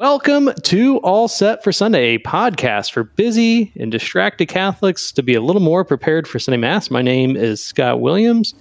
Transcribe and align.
Welcome 0.00 0.50
to 0.62 0.96
All 1.00 1.28
Set 1.28 1.62
for 1.62 1.72
Sunday, 1.72 2.14
a 2.14 2.18
podcast 2.20 2.90
for 2.90 3.04
busy 3.04 3.70
and 3.78 3.92
distracted 3.92 4.46
Catholics 4.46 5.12
to 5.12 5.22
be 5.22 5.34
a 5.34 5.42
little 5.42 5.60
more 5.60 5.84
prepared 5.84 6.26
for 6.26 6.38
Sunday 6.38 6.56
Mass. 6.56 6.90
My 6.90 7.02
name 7.02 7.36
is 7.36 7.62
Scott 7.62 8.00
Williams. 8.00 8.54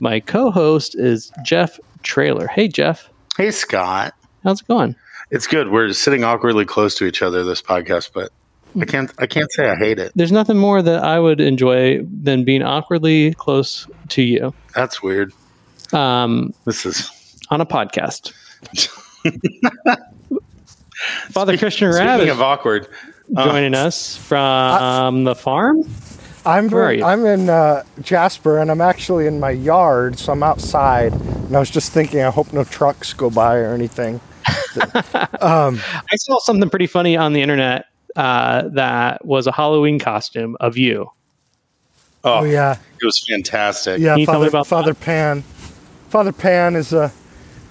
My 0.00 0.20
co 0.20 0.50
host 0.50 0.94
is 0.94 1.32
Jeff 1.42 1.80
Trailer. 2.02 2.46
Hey, 2.46 2.68
Jeff. 2.68 3.08
Hey, 3.38 3.50
Scott. 3.52 4.12
How's 4.44 4.60
it 4.60 4.68
going? 4.68 4.94
It's 5.30 5.46
good. 5.46 5.70
We're 5.70 5.94
sitting 5.94 6.24
awkwardly 6.24 6.66
close 6.66 6.94
to 6.96 7.06
each 7.06 7.22
other 7.22 7.42
this 7.42 7.62
podcast, 7.62 8.10
but 8.12 8.30
I 8.78 8.84
can't. 8.84 9.10
I 9.18 9.26
can't 9.26 9.50
say 9.50 9.70
I 9.70 9.76
hate 9.76 9.98
it. 9.98 10.12
There's 10.14 10.30
nothing 10.32 10.58
more 10.58 10.82
that 10.82 11.02
I 11.02 11.18
would 11.18 11.40
enjoy 11.40 12.02
than 12.04 12.44
being 12.44 12.62
awkwardly 12.62 13.32
close 13.32 13.86
to 14.10 14.20
you 14.22 14.52
That's 14.74 15.02
weird. 15.02 15.32
um, 15.94 16.52
This 16.66 16.84
is 16.84 17.10
on 17.48 17.62
a 17.62 17.66
podcast. 17.66 18.34
Father 21.30 21.56
Christian 21.56 21.92
speaking 21.92 22.06
Rabbit 22.06 22.28
of 22.28 22.40
awkward. 22.40 22.88
uh, 23.36 23.44
joining 23.44 23.74
us 23.74 24.16
from 24.16 25.24
the 25.24 25.34
farm. 25.34 25.84
I'm 26.44 26.68
Where 26.68 26.84
are 26.84 26.92
you? 26.92 27.04
I'm 27.04 27.24
in 27.24 27.48
uh, 27.48 27.84
Jasper, 28.00 28.58
and 28.58 28.70
I'm 28.70 28.80
actually 28.80 29.26
in 29.26 29.38
my 29.38 29.50
yard, 29.50 30.18
so 30.18 30.32
I'm 30.32 30.42
outside. 30.42 31.12
And 31.12 31.56
I 31.56 31.60
was 31.60 31.70
just 31.70 31.92
thinking, 31.92 32.20
I 32.20 32.30
hope 32.30 32.52
no 32.52 32.64
trucks 32.64 33.12
go 33.12 33.30
by 33.30 33.56
or 33.56 33.72
anything. 33.74 34.20
um, 35.40 35.80
I 36.10 36.16
saw 36.16 36.38
something 36.40 36.68
pretty 36.68 36.88
funny 36.88 37.16
on 37.16 37.32
the 37.32 37.42
internet 37.42 37.86
uh, 38.16 38.68
that 38.70 39.24
was 39.24 39.46
a 39.46 39.52
Halloween 39.52 39.98
costume 39.98 40.56
of 40.60 40.76
you. 40.76 41.10
Oh, 42.24 42.40
oh 42.40 42.44
yeah, 42.44 42.76
it 43.00 43.04
was 43.04 43.24
fantastic. 43.28 44.00
yeah. 44.00 44.12
Can 44.12 44.20
you 44.20 44.26
tell 44.26 44.34
me 44.34 44.46
Father, 44.46 44.48
about 44.48 44.66
Father 44.66 44.94
Pan. 44.94 45.42
Father 46.08 46.32
Pan 46.32 46.76
is 46.76 46.92
a 46.92 47.12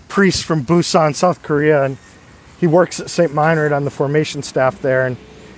priest 0.07 0.43
from 0.43 0.65
Busan, 0.65 1.15
South 1.15 1.41
Korea, 1.41 1.83
and 1.83 1.97
he 2.61 2.67
works 2.67 2.99
at 2.99 3.09
St. 3.09 3.31
Meinrad 3.31 3.75
on 3.75 3.83
the 3.83 3.91
formation 3.91 4.43
staff 4.43 4.81
there. 4.81 5.05
And 5.05 5.17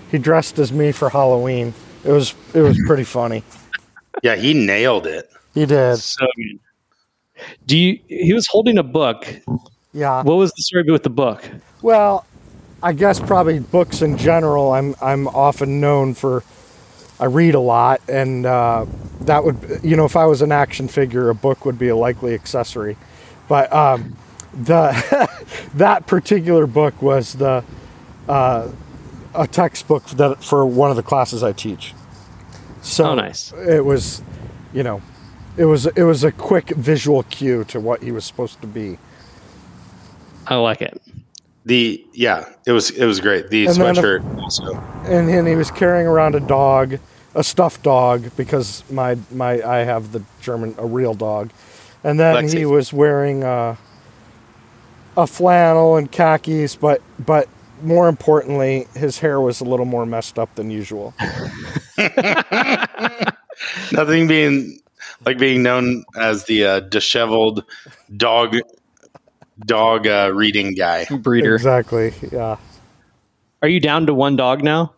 he 0.10 0.18
dressed 0.18 0.58
as 0.58 0.72
me 0.72 0.92
for 0.92 1.10
Halloween. 1.10 1.74
It 2.06 2.12
was 2.12 2.34
it 2.54 2.62
was 2.62 2.82
pretty 2.88 3.04
funny. 3.04 3.44
Yeah, 4.22 4.36
he 4.36 4.54
nailed 4.54 5.08
it. 5.08 5.30
He 5.56 5.66
did. 5.66 5.98
So 5.98 6.26
good. 6.38 6.60
Do 7.66 7.78
you? 7.78 8.00
He 8.08 8.32
was 8.32 8.48
holding 8.48 8.78
a 8.78 8.84
book. 8.84 9.28
Yeah. 9.92 10.22
What 10.22 10.36
was 10.36 10.52
the 10.52 10.62
story 10.62 10.84
with 10.90 11.02
the 11.02 11.10
book? 11.10 11.44
Well, 11.82 12.26
I 12.84 12.94
guess 12.94 13.20
probably 13.20 13.60
books 13.60 14.02
in 14.04 14.18
general. 14.18 14.72
I'm 14.72 14.96
I'm 15.02 15.28
often 15.28 15.82
known 15.82 16.14
for 16.14 16.44
I 17.20 17.26
read 17.26 17.56
a 17.56 17.60
lot, 17.60 18.02
and 18.08 18.46
uh, 18.46 18.86
that 19.22 19.44
would 19.44 19.80
you 19.84 19.98
know 19.98 20.06
if 20.06 20.16
I 20.16 20.26
was 20.26 20.42
an 20.42 20.52
action 20.52 20.88
figure, 20.88 21.30
a 21.30 21.36
book 21.36 21.66
would 21.66 21.80
be 21.80 21.90
a 21.90 21.96
likely 21.96 22.34
accessory. 22.36 22.96
But 23.50 23.74
um, 23.74 24.16
the 24.54 25.30
that 25.76 26.06
particular 26.08 26.68
book 26.68 27.02
was 27.02 27.34
the 27.34 27.64
uh, 28.28 28.70
a 29.36 29.48
textbook 29.48 30.06
that 30.12 30.44
for 30.44 30.66
one 30.66 30.90
of 30.90 30.96
the 30.96 31.04
classes 31.04 31.44
I 31.44 31.52
teach. 31.54 31.94
So 32.82 33.06
Oh, 33.12 33.16
nice. 33.16 33.52
it 33.54 33.84
was, 33.86 34.22
you 34.74 34.84
know, 34.84 35.02
it 35.58 35.66
was 35.66 35.86
it 35.88 36.04
was 36.04 36.24
a 36.24 36.32
quick 36.32 36.70
visual 36.70 37.24
cue 37.24 37.64
to 37.66 37.80
what 37.80 38.04
he 38.04 38.12
was 38.12 38.26
supposed 38.26 38.60
to 38.62 38.68
be. 38.68 38.98
I 40.46 40.56
like 40.56 40.82
it. 40.82 41.02
The 41.66 42.06
yeah, 42.14 42.46
it 42.68 42.74
was 42.74 42.90
it 42.90 43.06
was 43.06 43.20
great. 43.22 43.50
The 43.50 43.68
And 43.68 43.76
then 43.76 43.96
the- 43.96 44.02
sweatshirt 44.02 44.38
also. 44.42 44.76
and 45.06 45.30
then 45.30 45.46
he 45.46 45.56
was 45.56 45.72
carrying 45.72 46.06
around 46.08 46.36
a 46.36 46.42
dog, 46.42 47.00
a 47.36 47.44
stuffed 47.44 47.84
dog, 47.84 48.30
because 48.36 48.84
my 48.92 49.18
my 49.32 49.62
I 49.64 49.78
have 49.86 50.12
the 50.12 50.22
German 50.42 50.76
a 50.78 50.86
real 50.86 51.14
dog, 51.14 51.52
and 52.04 52.20
then 52.20 52.36
Lexi. 52.36 52.58
he 52.58 52.66
was 52.66 52.92
wearing 52.92 53.46
uh, 53.46 53.78
a 55.18 55.28
flannel 55.28 55.98
and 55.98 56.12
khakis, 56.12 56.76
but 56.76 57.02
but 57.20 57.48
more 57.82 58.08
importantly, 58.08 58.88
his 58.96 59.20
hair 59.20 59.42
was 59.42 59.62
a 59.62 59.66
little 59.66 59.86
more 59.86 60.06
messed 60.06 60.40
up 60.40 60.56
than 60.56 60.72
usual. 60.72 61.14
Nothing 63.92 64.28
being 64.28 64.80
like 65.26 65.38
being 65.38 65.64
known 65.64 66.04
as 66.18 66.46
the 66.46 66.66
uh, 66.66 66.80
disheveled 66.82 67.64
dog 68.16 68.58
dog 69.66 70.08
uh, 70.08 70.32
reading 70.34 70.74
guy. 70.74 71.06
Breeder. 71.06 71.56
Exactly. 71.56 72.14
Yeah. 72.32 72.58
Are 73.62 73.68
you 73.68 73.80
down 73.80 74.06
to 74.08 74.14
one 74.14 74.36
dog 74.36 74.64
now? 74.64 74.94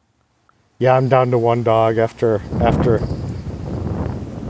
Yeah, 0.80 0.96
I'm 0.96 1.08
down 1.08 1.32
to 1.32 1.38
one 1.38 1.64
dog 1.64 1.98
after 1.98 2.42
after 2.62 3.00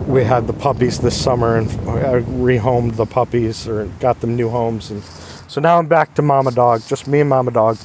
we 0.08 0.24
had 0.24 0.48
the 0.48 0.54
puppies 0.54 1.00
this 1.00 1.20
summer 1.20 1.58
and 1.58 1.68
I 1.90 2.22
rehomed 2.22 2.96
the 2.96 3.06
puppies 3.06 3.68
or 3.68 3.86
got 4.00 4.22
them 4.22 4.36
new 4.36 4.50
homes 4.50 4.92
and 4.92 5.04
so 5.48 5.62
now 5.62 5.78
I'm 5.78 5.88
back 5.88 6.16
to 6.16 6.22
mama 6.22 6.52
dog, 6.52 6.82
just 6.88 7.08
me 7.08 7.20
and 7.22 7.30
mama 7.30 7.52
dog. 7.52 7.78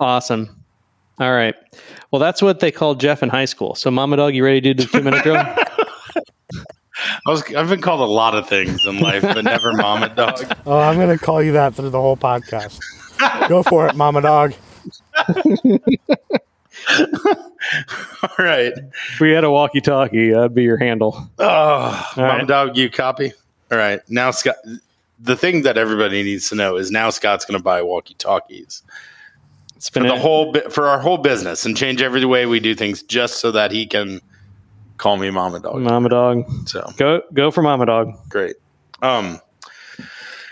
Awesome. 0.00 0.64
All 1.20 1.32
right. 1.32 1.54
Well, 2.10 2.20
that's 2.20 2.42
what 2.42 2.60
they 2.60 2.70
called 2.72 3.00
Jeff 3.00 3.22
in 3.22 3.28
high 3.28 3.44
school. 3.44 3.74
So, 3.74 3.90
Mama 3.90 4.16
Dog, 4.16 4.34
you 4.34 4.44
ready 4.44 4.60
to 4.60 4.74
do 4.74 4.82
the 4.84 4.90
two 4.90 5.02
minute 5.02 5.22
drill? 5.22 5.36
I 7.26 7.30
was 7.30 7.42
I've 7.54 7.68
been 7.68 7.80
called 7.80 8.00
a 8.00 8.04
lot 8.12 8.34
of 8.34 8.48
things 8.48 8.84
in 8.86 8.98
life, 9.00 9.22
but 9.22 9.44
never 9.44 9.72
mama 9.72 10.14
dog. 10.14 10.44
Oh, 10.66 10.78
I'm 10.78 10.98
gonna 10.98 11.18
call 11.18 11.42
you 11.42 11.52
that 11.52 11.74
through 11.74 11.90
the 11.90 12.00
whole 12.00 12.16
podcast. 12.16 12.80
Go 13.48 13.62
for 13.62 13.86
it, 13.88 13.96
mama 13.96 14.22
dog. 14.22 14.54
All 18.22 18.28
right. 18.38 18.72
if 19.12 19.20
we 19.20 19.32
had 19.32 19.44
a 19.44 19.50
walkie 19.50 19.80
talkie, 19.80 20.30
that'd 20.32 20.54
be 20.54 20.62
your 20.62 20.76
handle. 20.76 21.28
Oh, 21.38 22.10
mom 22.16 22.26
right. 22.26 22.46
dog, 22.46 22.76
you 22.76 22.90
copy. 22.90 23.32
All 23.70 23.78
right, 23.78 24.00
now 24.08 24.30
Scott. 24.30 24.56
The 25.24 25.36
thing 25.36 25.62
that 25.62 25.76
everybody 25.78 26.22
needs 26.22 26.48
to 26.50 26.54
know 26.54 26.76
is 26.76 26.90
now 26.90 27.10
Scott's 27.10 27.44
going 27.44 27.58
to 27.58 27.62
buy 27.62 27.80
walkie 27.82 28.14
talkies 28.14 28.82
It's 29.76 29.88
for 29.88 30.00
been 30.00 30.08
the 30.08 30.14
a- 30.14 30.18
whole 30.18 30.54
for 30.70 30.86
our 30.86 30.98
whole 31.00 31.18
business 31.18 31.64
and 31.66 31.76
change 31.76 32.02
every 32.02 32.24
way 32.24 32.46
we 32.46 32.60
do 32.60 32.74
things 32.74 33.02
just 33.02 33.40
so 33.40 33.50
that 33.52 33.72
he 33.72 33.86
can 33.86 34.20
call 34.98 35.16
me 35.16 35.30
mama 35.30 35.60
dog. 35.60 35.80
Mama 35.80 36.08
Dog. 36.08 36.44
So 36.68 36.92
Go 36.96 37.22
go 37.32 37.50
for 37.50 37.62
Mama 37.62 37.86
Dog. 37.86 38.12
great. 38.28 38.56
Um. 39.02 39.40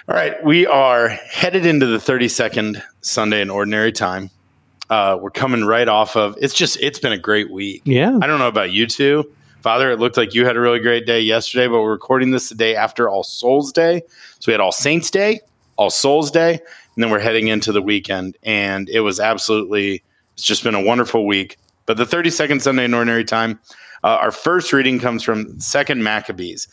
All 0.08 0.16
right, 0.16 0.42
we 0.44 0.66
are 0.66 1.08
headed 1.08 1.64
into 1.64 1.86
the 1.86 1.98
32nd 1.98 2.82
Sunday 3.02 3.40
in 3.40 3.50
Ordinary 3.50 3.92
Time. 3.92 4.30
Uh, 4.90 5.16
we're 5.20 5.30
coming 5.30 5.64
right 5.64 5.86
off 5.88 6.16
of. 6.16 6.36
It's 6.40 6.52
just 6.54 6.76
it's 6.80 6.98
been 6.98 7.12
a 7.12 7.18
great 7.18 7.50
week. 7.52 7.82
Yeah. 7.84 8.18
I 8.20 8.26
don't 8.26 8.40
know 8.40 8.48
about 8.48 8.72
you 8.72 8.86
two. 8.88 9.30
Father, 9.62 9.92
it 9.92 10.00
looked 10.00 10.16
like 10.16 10.34
you 10.34 10.44
had 10.44 10.56
a 10.56 10.60
really 10.60 10.80
great 10.80 11.06
day 11.06 11.20
yesterday, 11.20 11.68
but 11.68 11.80
we're 11.80 11.92
recording 11.92 12.32
this 12.32 12.48
the 12.48 12.54
day 12.56 12.74
after 12.74 13.08
All 13.08 13.22
Souls 13.22 13.72
Day. 13.72 14.02
So 14.40 14.48
we 14.48 14.52
had 14.52 14.60
All 14.60 14.72
Saints 14.72 15.10
Day, 15.10 15.40
All 15.76 15.88
Souls 15.88 16.32
Day, 16.32 16.54
and 16.54 17.02
then 17.02 17.10
we're 17.10 17.20
heading 17.20 17.46
into 17.46 17.70
the 17.70 17.80
weekend. 17.80 18.36
And 18.42 18.88
it 18.88 19.00
was 19.00 19.20
absolutely, 19.20 20.02
it's 20.34 20.42
just 20.42 20.64
been 20.64 20.74
a 20.74 20.82
wonderful 20.82 21.26
week. 21.26 21.58
But 21.86 21.96
the 21.96 22.04
32nd 22.04 22.60
Sunday 22.60 22.84
in 22.84 22.94
Ordinary 22.94 23.24
Time, 23.24 23.60
uh, 24.02 24.18
our 24.20 24.32
first 24.32 24.72
reading 24.72 24.98
comes 24.98 25.22
from 25.22 25.58
Second 25.60 26.02
Maccabees. 26.02 26.66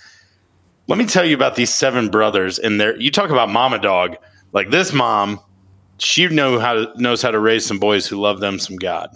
Let 0.88 0.98
me 0.98 1.06
tell 1.06 1.26
you 1.26 1.36
about 1.36 1.56
these 1.56 1.72
seven 1.72 2.10
brothers 2.10 2.58
and 2.58 2.82
their, 2.82 3.00
you 3.00 3.12
talk 3.12 3.30
about 3.30 3.50
mama 3.50 3.78
dog. 3.78 4.18
Like 4.52 4.72
this 4.72 4.94
mom, 4.94 5.40
she 6.00 6.28
know 6.28 6.58
how 6.58 6.74
to, 6.74 6.92
knows 6.96 7.22
how 7.22 7.30
to 7.30 7.40
raise 7.40 7.68
some 7.68 7.78
boys 7.78 8.08
who 8.08 8.20
love 8.20 8.40
them 8.40 8.58
some 8.58 8.78
God. 8.78 9.16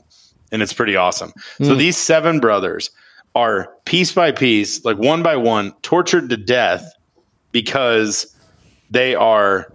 And 0.52 0.62
it's 0.62 0.74
pretty 0.74 0.96
awesome. 0.96 1.34
So 1.58 1.74
these 1.74 1.98
seven 1.98 2.40
brothers, 2.40 2.92
are 3.36 3.74
piece 3.86 4.12
by 4.12 4.32
piece, 4.32 4.84
like 4.86 4.98
one 4.98 5.24
by 5.24 5.36
one, 5.36 5.74
tortured 5.82 6.30
to 6.30 6.38
death 6.38 6.94
because 7.52 8.36
they 8.90 9.16
are 9.16 9.74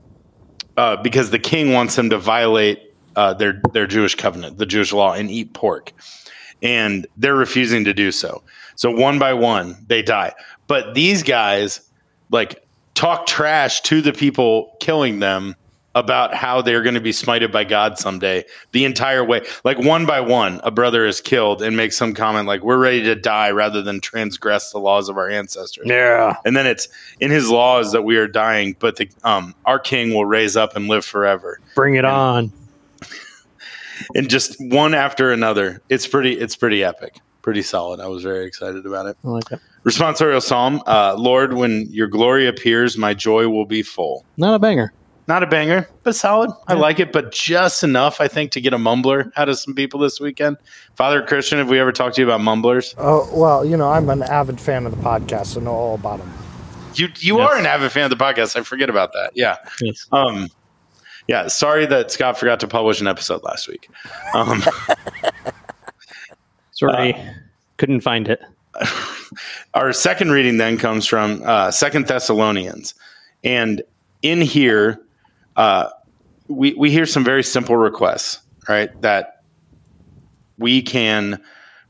uh, 0.76 0.96
because 0.96 1.30
the 1.30 1.38
king 1.38 1.72
wants 1.72 1.96
them 1.96 2.10
to 2.10 2.18
violate 2.18 2.94
uh, 3.16 3.34
their 3.34 3.60
their 3.72 3.86
Jewish 3.86 4.14
covenant, 4.14 4.58
the 4.58 4.66
Jewish 4.66 4.92
law, 4.92 5.12
and 5.12 5.30
eat 5.30 5.52
pork, 5.54 5.92
and 6.62 7.06
they're 7.16 7.34
refusing 7.34 7.84
to 7.84 7.94
do 7.94 8.12
so. 8.12 8.42
So 8.76 8.90
one 8.90 9.18
by 9.18 9.34
one, 9.34 9.76
they 9.88 10.02
die. 10.02 10.34
But 10.68 10.94
these 10.94 11.22
guys 11.22 11.80
like 12.30 12.64
talk 12.94 13.26
trash 13.26 13.80
to 13.82 14.00
the 14.00 14.12
people 14.12 14.76
killing 14.80 15.18
them 15.18 15.56
about 15.98 16.32
how 16.32 16.62
they're 16.62 16.82
going 16.82 16.94
to 16.94 17.00
be 17.00 17.10
smited 17.10 17.50
by 17.50 17.64
God 17.64 17.98
someday 17.98 18.44
the 18.72 18.84
entire 18.84 19.24
way. 19.24 19.44
Like 19.64 19.78
one 19.78 20.06
by 20.06 20.20
one, 20.20 20.60
a 20.62 20.70
brother 20.70 21.04
is 21.04 21.20
killed 21.20 21.60
and 21.60 21.76
makes 21.76 21.96
some 21.96 22.14
comment 22.14 22.46
like, 22.46 22.62
we're 22.62 22.78
ready 22.78 23.02
to 23.02 23.14
die 23.16 23.50
rather 23.50 23.82
than 23.82 24.00
transgress 24.00 24.70
the 24.70 24.78
laws 24.78 25.08
of 25.08 25.16
our 25.16 25.28
ancestors. 25.28 25.86
Yeah. 25.86 26.36
And 26.44 26.56
then 26.56 26.66
it's 26.66 26.88
in 27.18 27.30
his 27.30 27.50
laws 27.50 27.92
that 27.92 28.02
we 28.02 28.16
are 28.16 28.28
dying, 28.28 28.76
but 28.78 28.96
the, 28.96 29.10
um, 29.24 29.54
our 29.64 29.80
king 29.80 30.14
will 30.14 30.24
raise 30.24 30.56
up 30.56 30.76
and 30.76 30.86
live 30.86 31.04
forever. 31.04 31.60
Bring 31.74 31.96
it 31.96 32.04
on. 32.04 32.52
And 34.14 34.30
just 34.30 34.54
one 34.60 34.94
after 34.94 35.32
another. 35.32 35.82
It's 35.88 36.06
pretty, 36.06 36.38
it's 36.38 36.54
pretty 36.54 36.84
epic. 36.84 37.18
Pretty 37.42 37.62
solid. 37.62 37.98
I 37.98 38.06
was 38.06 38.22
very 38.22 38.46
excited 38.46 38.86
about 38.86 39.06
it. 39.06 39.16
I 39.24 39.28
like 39.28 39.50
it. 39.50 39.58
Responsorial 39.84 40.40
Psalm, 40.40 40.82
uh, 40.86 41.16
Lord, 41.18 41.54
when 41.54 41.88
your 41.90 42.06
glory 42.06 42.46
appears, 42.46 42.96
my 42.96 43.12
joy 43.12 43.48
will 43.48 43.64
be 43.64 43.82
full. 43.82 44.24
Not 44.36 44.54
a 44.54 44.58
banger. 44.60 44.92
Not 45.28 45.42
a 45.42 45.46
banger, 45.46 45.86
but 46.04 46.16
solid. 46.16 46.50
I 46.68 46.72
like 46.74 46.98
it, 46.98 47.12
but 47.12 47.32
just 47.32 47.84
enough, 47.84 48.18
I 48.18 48.28
think, 48.28 48.50
to 48.52 48.62
get 48.62 48.72
a 48.72 48.78
mumbler 48.78 49.30
out 49.36 49.50
of 49.50 49.58
some 49.58 49.74
people 49.74 50.00
this 50.00 50.18
weekend. 50.18 50.56
Father 50.96 51.20
Christian, 51.22 51.58
have 51.58 51.68
we 51.68 51.78
ever 51.78 51.92
talked 51.92 52.14
to 52.16 52.22
you 52.22 52.26
about 52.26 52.40
mumblers? 52.40 52.94
Oh 52.96 53.28
well, 53.38 53.62
you 53.62 53.76
know 53.76 53.90
I'm 53.90 54.08
an 54.08 54.22
avid 54.22 54.58
fan 54.58 54.86
of 54.86 54.96
the 54.96 55.02
podcast, 55.02 55.48
so 55.48 55.60
know 55.60 55.74
all 55.74 55.94
about 55.94 56.18
them. 56.20 56.32
You 56.94 57.08
you 57.18 57.36
Yes. 57.38 57.50
are 57.50 57.58
an 57.58 57.66
avid 57.66 57.92
fan 57.92 58.10
of 58.10 58.18
the 58.18 58.24
podcast. 58.24 58.58
I 58.58 58.62
forget 58.62 58.88
about 58.88 59.12
that. 59.12 59.32
Yeah. 59.34 59.58
Yes. 59.82 60.06
Um, 60.12 60.48
Yeah, 61.26 61.48
sorry 61.48 61.84
that 61.84 62.10
Scott 62.10 62.38
forgot 62.38 62.58
to 62.60 62.66
publish 62.66 63.02
an 63.02 63.06
episode 63.06 63.42
last 63.42 63.68
week. 63.68 63.90
Um, 64.32 64.62
Sorry, 66.72 67.14
couldn't 67.76 68.00
find 68.00 68.28
it. 68.28 68.40
our 69.74 69.92
second 69.92 70.30
reading 70.30 70.58
then 70.58 70.78
comes 70.78 71.06
from 71.06 71.42
uh, 71.44 71.70
Second 71.70 72.06
Thessalonians, 72.06 72.94
and 73.44 73.82
in 74.22 74.40
here, 74.40 75.00
uh, 75.58 75.90
we 76.46 76.72
we 76.74 76.90
hear 76.90 77.04
some 77.04 77.24
very 77.24 77.42
simple 77.42 77.76
requests, 77.76 78.40
right? 78.68 78.88
That 79.02 79.42
we 80.56 80.80
can 80.80 81.42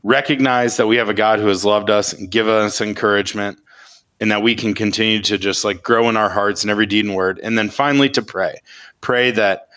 recognize 0.03 0.77
that 0.77 0.87
we 0.87 0.97
have 0.97 1.07
a 1.07 1.13
God 1.13 1.39
who 1.39 1.47
has 1.47 1.63
loved 1.63 1.89
us 1.89 2.11
and 2.11 2.29
give 2.29 2.47
us 2.47 2.81
encouragement, 2.81 3.59
and 4.19 4.31
that 4.31 4.41
we 4.41 4.55
can 4.55 4.73
continue 4.73 5.21
to 5.21 5.37
just 5.37 5.63
like 5.63 5.83
grow 5.83 6.09
in 6.09 6.17
our 6.17 6.29
hearts 6.29 6.63
in 6.63 6.69
every 6.69 6.87
deed 6.87 7.05
and 7.05 7.15
word, 7.15 7.39
and 7.41 7.57
then 7.57 7.69
finally 7.69 8.09
to 8.09 8.21
pray, 8.21 8.59
pray 9.01 9.31
that 9.31 9.69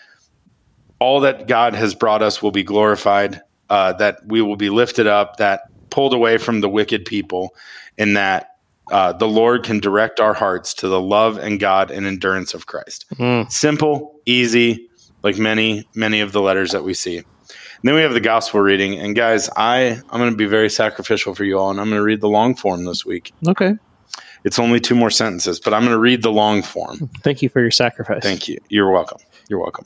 all 0.99 1.19
that 1.21 1.47
God 1.47 1.75
has 1.75 1.93
brought 1.93 2.23
us 2.23 2.41
will 2.41 2.51
be 2.51 2.63
glorified, 2.63 3.41
uh, 3.69 3.93
that 3.93 4.25
we 4.25 4.41
will 4.41 4.55
be 4.55 4.69
lifted 4.69 5.05
up, 5.05 5.37
that 5.37 5.61
pulled 5.91 6.13
away 6.13 6.37
from 6.37 6.61
the 6.61 6.69
wicked 6.69 7.05
people, 7.05 7.53
and 7.97 8.17
that 8.17 8.52
uh, 8.93 9.11
the 9.11 9.27
Lord 9.27 9.63
can 9.63 9.79
direct 9.79 10.19
our 10.19 10.33
hearts 10.35 10.73
to 10.75 10.87
the 10.87 11.01
love 11.01 11.37
and 11.37 11.59
God 11.59 11.89
and 11.91 12.05
endurance 12.05 12.53
of 12.53 12.67
Christ. 12.67 13.05
Mm. 13.15 13.51
Simple, 13.51 14.19
easy, 14.25 14.87
like 15.23 15.37
many, 15.37 15.87
many 15.95 16.21
of 16.21 16.31
the 16.31 16.41
letters 16.41 16.71
that 16.71 16.83
we 16.83 16.93
see. 16.93 17.17
And 17.17 17.25
then 17.83 17.95
we 17.95 18.01
have 18.01 18.13
the 18.13 18.19
gospel 18.21 18.61
reading. 18.61 18.97
And 18.99 19.15
guys, 19.15 19.49
I, 19.57 19.99
I'm 20.09 20.19
going 20.19 20.29
to 20.31 20.37
be 20.37 20.45
very 20.45 20.69
sacrificial 20.69 21.33
for 21.35 21.43
you 21.43 21.57
all, 21.57 21.71
and 21.71 21.79
I'm 21.81 21.87
going 21.89 21.99
to 21.99 22.03
read 22.03 22.21
the 22.21 22.29
long 22.29 22.55
form 22.55 22.85
this 22.85 23.03
week. 23.05 23.33
Okay. 23.47 23.73
It's 24.45 24.59
only 24.59 24.79
two 24.79 24.95
more 24.95 25.09
sentences, 25.09 25.59
but 25.59 25.73
I'm 25.73 25.81
going 25.81 25.93
to 25.93 25.99
read 25.99 26.21
the 26.21 26.31
long 26.31 26.61
form. 26.61 27.09
Thank 27.21 27.41
you 27.41 27.49
for 27.49 27.61
your 27.61 27.71
sacrifice. 27.71 28.21
Thank 28.21 28.47
you. 28.47 28.57
You're 28.69 28.91
welcome. 28.91 29.19
You're 29.49 29.59
welcome. 29.59 29.85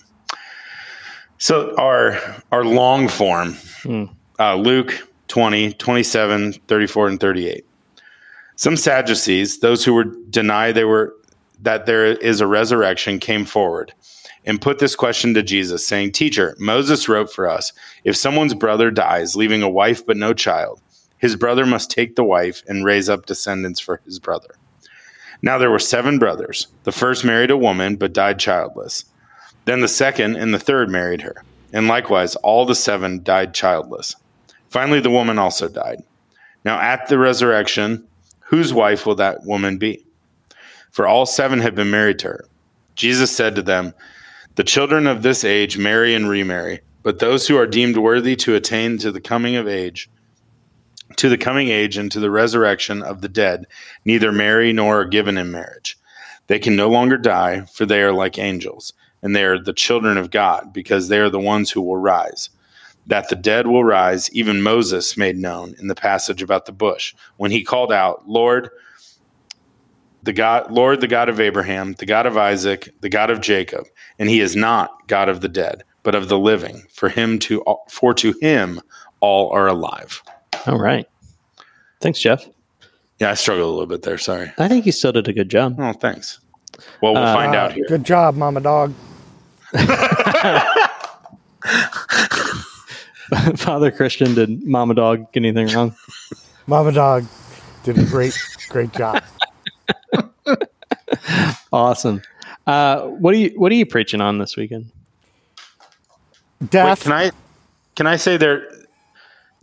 So 1.38 1.75
our 1.77 2.18
our 2.51 2.65
long 2.65 3.07
form, 3.07 3.53
Hmm. 3.83 4.06
uh, 4.39 4.56
Luke 4.56 5.07
20, 5.27 5.74
27, 5.74 6.53
34, 6.68 7.07
and 7.07 7.19
38. 7.19 7.65
Some 8.57 8.75
Sadducees, 8.75 9.59
those 9.59 9.86
who 9.86 9.94
were 9.94 10.06
deny 10.31 10.71
they 10.71 10.83
were 10.83 11.15
that 11.62 11.86
there 11.86 12.06
is 12.06 12.42
a 12.42 12.48
resurrection, 12.48 13.19
came 13.19 13.45
forward 13.45 13.94
and 14.45 14.59
put 14.59 14.80
this 14.80 14.95
question 14.95 15.36
to 15.36 15.44
Jesus, 15.44 15.86
saying, 15.86 16.12
Teacher, 16.12 16.56
Moses 16.57 17.07
wrote 17.07 17.31
for 17.31 17.48
us, 17.48 17.71
if 18.04 18.15
someone's 18.15 18.56
brother 18.56 18.89
dies, 18.89 19.36
leaving 19.36 19.62
a 19.62 19.69
wife 19.69 20.04
but 20.04 20.18
no 20.18 20.33
child, 20.33 20.81
his 21.19 21.36
brother 21.36 21.68
must 21.68 21.92
take 21.92 22.15
the 22.15 22.24
wife 22.24 22.63
and 22.68 22.83
raise 22.83 23.09
up 23.09 23.27
descendants 23.27 23.80
for 23.80 24.01
his 24.06 24.18
brother. 24.18 24.56
Now 25.44 25.60
there 25.60 25.69
were 25.69 25.77
seven 25.77 26.18
brothers. 26.18 26.65
The 26.83 26.92
first 26.92 27.24
married 27.24 27.51
a 27.51 27.57
woman, 27.57 27.95
but 27.95 28.12
died 28.12 28.39
childless. 28.39 29.06
Then 29.65 29.81
the 29.81 29.88
second 29.88 30.36
and 30.36 30.51
the 30.51 30.60
third 30.60 30.89
married 30.89 31.21
her. 31.21 31.44
And 31.71 31.88
likewise, 31.88 32.36
all 32.38 32.65
the 32.65 32.74
seven 32.74 33.21
died 33.21 33.53
childless. 33.53 34.15
Finally, 34.68 35.01
the 35.01 35.12
woman 35.12 35.38
also 35.38 35.68
died. 35.68 36.01
Now, 36.65 36.80
at 36.80 37.07
the 37.07 37.19
resurrection, 37.19 38.07
whose 38.47 38.73
wife 38.73 39.05
will 39.05 39.15
that 39.15 39.45
woman 39.45 39.77
be? 39.77 40.05
For 40.91 41.07
all 41.07 41.25
seven 41.25 41.59
had 41.59 41.75
been 41.75 41.89
married 41.89 42.19
to 42.19 42.27
her. 42.27 42.45
Jesus 42.95 43.35
said 43.35 43.55
to 43.55 43.61
them, 43.61 43.94
The 44.55 44.63
children 44.63 45.05
of 45.05 45.21
this 45.21 45.44
age 45.44 45.77
marry 45.77 46.15
and 46.15 46.27
remarry, 46.27 46.81
but 47.03 47.19
those 47.19 47.47
who 47.47 47.57
are 47.57 47.67
deemed 47.67 47.97
worthy 47.97 48.35
to 48.38 48.55
attain 48.55 48.97
to 48.97 49.11
the 49.11 49.21
coming 49.21 49.55
of 49.55 49.67
age, 49.67 50.09
to 51.15 51.29
the 51.29 51.38
coming 51.38 51.69
age 51.69 51.97
and 51.97 52.11
to 52.11 52.19
the 52.19 52.31
resurrection 52.31 53.01
of 53.01 53.21
the 53.21 53.29
dead, 53.29 53.65
neither 54.03 54.31
marry 54.31 54.73
nor 54.73 55.01
are 55.01 55.05
given 55.05 55.38
in 55.38 55.51
marriage. 55.51 55.97
They 56.47 56.59
can 56.59 56.75
no 56.75 56.89
longer 56.89 57.17
die, 57.17 57.65
for 57.65 57.85
they 57.85 58.01
are 58.01 58.13
like 58.13 58.39
angels, 58.39 58.93
and 59.21 59.35
they 59.35 59.43
are 59.43 59.61
the 59.61 59.73
children 59.73 60.17
of 60.17 60.31
God, 60.31 60.73
because 60.73 61.07
they 61.07 61.19
are 61.19 61.29
the 61.29 61.39
ones 61.39 61.71
who 61.71 61.81
will 61.81 61.97
rise. 61.97 62.50
That 63.07 63.30
the 63.30 63.36
dead 63.36 63.68
will 63.68 63.83
rise, 63.86 64.30
even 64.33 64.62
Moses 64.62 65.15
made 65.18 65.38
known 65.38 65.75
in 65.80 65.88
the 65.88 65.95
passage 65.95 66.42
about 66.42 66.65
the 66.65 66.71
bush, 66.74 67.15
when 67.38 67.51
he 67.51 67.63
called 67.63 67.92
out, 67.92 68.27
Lord, 68.27 68.69
the 70.24 70.33
God, 70.33 70.69
Lord, 70.71 71.00
the 71.00 71.07
God 71.07 71.30
of 71.30 71.39
Abraham, 71.39 71.94
the 71.94 72.06
God 72.06 72.25
of 72.25 72.36
Isaac, 72.38 72.89
the 73.00 73.07
God 73.09 73.30
of 73.30 73.39
Jacob, 73.39 73.86
and 74.19 74.30
he 74.30 74.42
is 74.42 74.56
not 74.57 75.07
God 75.07 75.30
of 75.30 75.39
the 75.39 75.48
dead, 75.48 75.83
but 76.04 76.15
of 76.15 76.27
the 76.27 76.38
living. 76.38 76.83
For 76.94 77.07
him 77.07 77.39
to, 77.39 77.63
for 77.89 78.13
to 78.15 78.33
him 78.42 78.81
all 79.21 79.51
are 79.51 79.68
alive. 79.68 80.21
All 80.65 80.77
right. 80.80 81.07
Thanks, 82.01 82.19
Jeff. 82.19 82.45
Yeah, 83.19 83.31
I 83.31 83.33
struggled 83.36 83.68
a 83.68 83.71
little 83.71 83.88
bit 83.88 84.01
there. 84.01 84.18
Sorry. 84.18 84.51
I 84.57 84.68
think 84.68 84.86
you 84.86 84.92
still 84.92 85.13
did 85.13 85.27
a 85.30 85.33
good 85.33 85.50
job. 85.50 85.77
Oh, 85.80 85.94
thanks. 85.94 86.39
Well, 87.01 87.13
we'll 87.13 87.33
find 87.33 87.56
Uh, 87.56 87.60
out 87.60 87.74
here. 87.74 87.86
Good 87.88 88.03
job, 88.03 88.36
Mama 88.36 88.60
Dog. 88.62 88.94
Father 93.56 93.91
Christian, 93.91 94.35
did 94.35 94.63
Mama 94.65 94.94
Dog 94.94 95.31
get 95.31 95.44
anything 95.44 95.68
wrong? 95.75 95.95
Mama 96.65 96.91
Dog 96.91 97.25
did 97.83 97.97
a 97.97 98.03
great, 98.06 98.38
great 98.69 98.91
job. 98.94 99.24
Awesome. 101.71 102.21
Uh, 102.65 103.01
what 103.03 103.33
are 103.33 103.38
you 103.38 103.50
What 103.56 103.71
are 103.71 103.75
you 103.75 103.85
preaching 103.85 104.21
on 104.21 104.38
this 104.39 104.56
weekend? 104.57 104.91
Wait, 106.62 106.69
Death. 106.71 107.03
can 107.03 107.12
I 107.13 107.31
can 107.95 108.07
I 108.07 108.15
say 108.15 108.38
there? 108.38 108.68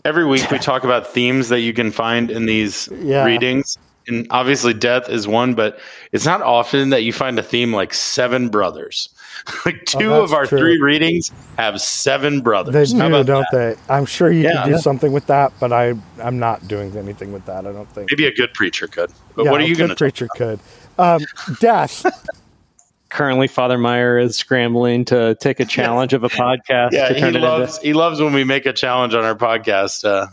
Every 0.05 0.27
week 0.27 0.51
we 0.51 0.59
talk 0.59 0.85
about 0.85 1.07
themes 1.07 1.49
that 1.49 1.61
you 1.61 1.73
can 1.73 1.91
find 1.91 2.31
in 2.31 2.45
these 2.45 2.89
Yeah. 3.03 3.25
readings, 3.25 3.79
and 4.07 4.27
obviously 4.31 4.75
death 4.75 5.09
is 5.09 5.27
one, 5.27 5.55
but 5.55 5.79
it's 6.13 6.27
not 6.27 6.43
often 6.43 6.91
that 6.91 7.05
you 7.05 7.13
find 7.13 7.39
a 7.39 7.43
theme 7.43 7.73
like 7.73 7.95
seven 7.95 8.51
brothers. 8.51 9.09
like 9.67 9.85
two 9.85 10.13
Oh, 10.13 10.23
of 10.23 10.33
our 10.33 10.47
true. 10.47 10.59
three 10.59 10.81
readings 10.81 11.31
have 11.59 11.81
seven 11.81 12.37
They 12.37 12.41
brothers. 12.43 12.93
How 12.93 13.09
do, 13.09 13.25
don't 13.25 13.47
they? 13.53 13.77
I'm 13.89 14.07
sure 14.07 14.31
you 14.31 14.45
Yeah. 14.45 14.65
could 14.65 14.73
do 14.73 14.79
something 14.79 15.13
with 15.13 15.27
that, 15.27 15.53
but 15.61 15.73
I, 15.73 15.95
I'm 16.23 16.39
not 16.39 16.67
doing 16.69 16.97
anything 16.97 17.33
with 17.33 17.45
that. 17.47 17.67
I 17.67 17.73
don't 17.73 17.91
think. 17.93 18.11
Maybe 18.11 18.27
a 18.27 18.33
good 18.35 18.53
preacher 18.55 18.87
could. 18.87 19.11
But 19.37 19.45
Yeah, 19.47 19.51
what 19.51 19.61
are 19.61 19.65
you 19.65 19.75
good 19.75 19.79
going 19.79 19.91
to? 19.91 19.97
preacher 19.97 20.29
could? 20.37 20.61
Um, 20.99 21.23
death. 21.61 22.05
Currently, 23.11 23.47
Father 23.47 23.79
Meyer 23.79 24.19
is 24.19 24.37
scrambling 24.37 25.05
to 25.07 25.37
take 25.37 25.61
a 25.61 25.65
challenge 25.65 26.15
of 26.15 26.25
a 26.25 26.29
podcast 26.29 26.91
Yeah, 26.93 27.09
to 27.09 27.15
he 27.15 27.21
turn 27.21 27.37
it 27.37 27.41
loves 27.43 27.79
he 27.79 27.93
loves 27.93 28.21
when 28.21 28.33
we 28.33 28.43
make 28.43 28.67
a 28.67 28.73
challenge 28.73 29.15
on 29.15 29.25
our 29.25 29.37
podcast. 29.37 30.05
Uh, 30.05 30.27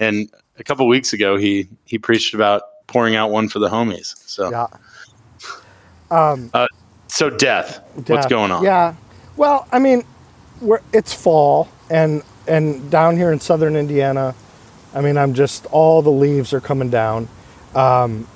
and 0.00 0.30
a 0.58 0.64
couple 0.64 0.86
weeks 0.88 1.12
ago, 1.12 1.36
he 1.36 1.68
he 1.84 1.98
preached 1.98 2.32
about 2.32 2.62
pouring 2.86 3.14
out 3.14 3.30
one 3.30 3.48
for 3.50 3.58
the 3.58 3.68
homies. 3.68 4.14
So 4.26 4.50
Yeah. 4.50 4.66
Um, 6.10 6.50
so 7.14 7.30
death. 7.30 7.80
What's 8.06 8.26
going 8.26 8.50
on? 8.50 8.64
Yeah. 8.64 8.94
Well, 9.36 9.66
I 9.72 9.78
mean, 9.78 10.04
we're, 10.60 10.80
it's 10.92 11.12
fall, 11.14 11.68
and 11.90 12.22
and 12.46 12.90
down 12.90 13.16
here 13.16 13.32
in 13.32 13.40
southern 13.40 13.76
Indiana, 13.76 14.34
I 14.94 15.00
mean, 15.00 15.16
I'm 15.16 15.34
just 15.34 15.66
all 15.66 16.02
the 16.02 16.10
leaves 16.10 16.52
are 16.52 16.60
coming 16.60 16.90
down, 16.90 17.28
um, 17.74 18.26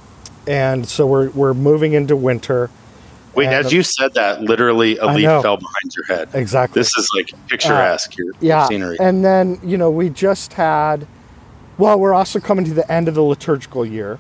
and 0.47 0.89
so 0.89 1.07
we're 1.07 1.31
we're 1.31 1.55
moving 1.55 1.93
into 1.93 2.17
winter. 2.17 2.71
Wait, 3.35 3.47
And- 3.47 3.55
as 3.55 3.73
you 3.73 3.83
said 3.83 4.15
that, 4.15 4.43
literally 4.43 4.97
a 4.99 5.05
I 5.05 5.15
leaf 5.15 5.25
know. 5.25 5.43
fell 5.43 5.57
behind 5.57 5.95
your 5.97 6.07
head. 6.07 6.29
Exactly. 6.35 6.81
This 6.81 6.97
is 6.97 7.09
like 7.15 7.31
picturesque. 7.49 8.17
your 8.17 8.33
yeah 8.41 8.67
scenery. 8.67 8.97
and 9.01 9.25
then 9.25 9.59
you 9.63 9.77
know 9.77 9.91
we 9.91 10.09
just 10.09 10.55
had 10.55 11.07
well 11.77 11.99
we're 12.01 12.15
also 12.15 12.41
coming 12.41 12.65
to 12.65 12.75
the 12.75 12.91
end 12.91 13.07
of 13.07 13.15
the 13.15 13.23
liturgical 13.23 13.85
year 13.87 14.19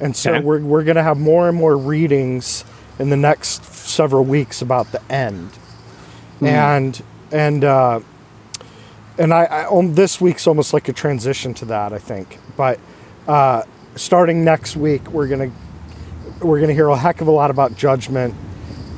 and 0.00 0.14
so 0.14 0.32
Okay. 0.34 0.44
we're, 0.44 0.60
we're 0.60 0.84
going 0.84 0.96
to 0.96 1.02
have 1.02 1.18
more 1.18 1.48
and 1.48 1.56
more 1.58 1.76
readings 1.76 2.64
in 2.98 3.10
the 3.10 3.16
next 3.16 3.64
several 3.64 4.24
weeks 4.24 4.62
about 4.62 4.92
the 4.92 5.02
end. 5.12 5.50
And 6.50 7.02
and 7.30 7.64
uh 7.64 8.00
and 9.18 9.32
I, 9.32 9.44
I 9.44 9.64
um, 9.66 9.94
this 9.94 10.20
week's 10.20 10.46
almost 10.46 10.72
like 10.72 10.88
a 10.88 10.92
transition 10.92 11.54
to 11.54 11.64
that 11.66 11.92
i 11.92 11.98
think. 11.98 12.38
But 12.56 12.78
uh 13.26 13.62
starting 13.94 14.44
next 14.44 14.76
week 14.76 15.10
we're 15.10 15.28
going 15.28 15.50
to 15.50 16.46
we're 16.46 16.58
to 16.66 16.74
hear 16.74 16.88
a 16.88 16.96
heck 16.96 17.20
of 17.20 17.28
a 17.28 17.30
lot 17.30 17.50
about 17.50 17.76
judgment 17.76 18.34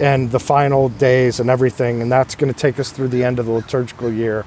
and 0.00 0.30
the 0.30 0.40
final 0.40 0.88
days 0.88 1.40
and 1.40 1.50
everything. 1.50 2.02
And 2.02 2.10
that's 2.10 2.34
going 2.34 2.52
to 2.52 2.58
take 2.58 2.80
us 2.80 2.90
through 2.90 3.08
the 3.08 3.22
end 3.22 3.38
of 3.38 3.46
the 3.46 3.52
liturgical 3.52 4.10
year. 4.10 4.44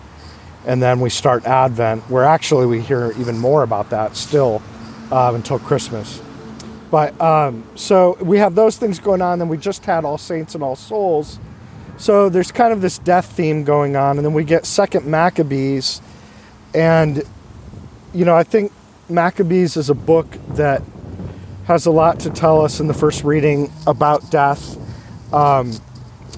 And 0.65 0.81
then 0.81 0.99
we 0.99 1.09
start 1.09 1.45
advent 1.45 2.09
where 2.09 2.23
actually 2.23 2.65
we 2.65 2.81
hear 2.81 3.13
even 3.17 3.37
more 3.37 3.63
about 3.63 3.91
that 3.91 4.15
still 4.17 4.61
um, 5.11 5.35
until 5.35 5.59
christmas 5.59 6.21
but 6.89 7.19
um, 7.19 7.63
so 7.75 8.17
we 8.21 8.37
have 8.37 8.55
those 8.55 8.77
things 8.77 8.99
going 8.99 9.21
on 9.21 9.39
then 9.39 9.47
we 9.47 9.57
just 9.57 9.85
had 9.85 10.05
all 10.05 10.17
saints 10.17 10.55
and 10.55 10.63
all 10.63 10.75
souls 10.75 11.39
so 11.97 12.29
there's 12.29 12.51
kind 12.51 12.71
of 12.71 12.81
this 12.81 12.97
death 12.99 13.31
theme 13.31 13.63
going 13.63 13.95
on 13.95 14.17
and 14.17 14.25
then 14.25 14.33
we 14.33 14.43
get 14.43 14.65
second 14.65 15.05
maccabees 15.05 16.01
and 16.73 17.23
you 18.13 18.23
know 18.25 18.35
i 18.35 18.43
think 18.43 18.71
maccabees 19.09 19.77
is 19.77 19.89
a 19.89 19.95
book 19.95 20.27
that 20.49 20.81
has 21.67 21.85
a 21.85 21.91
lot 21.91 22.21
to 22.21 22.29
tell 22.29 22.61
us 22.61 22.79
in 22.79 22.87
the 22.87 22.93
first 22.93 23.25
reading 23.25 23.69
about 23.85 24.31
death 24.31 24.77
um, 25.33 25.73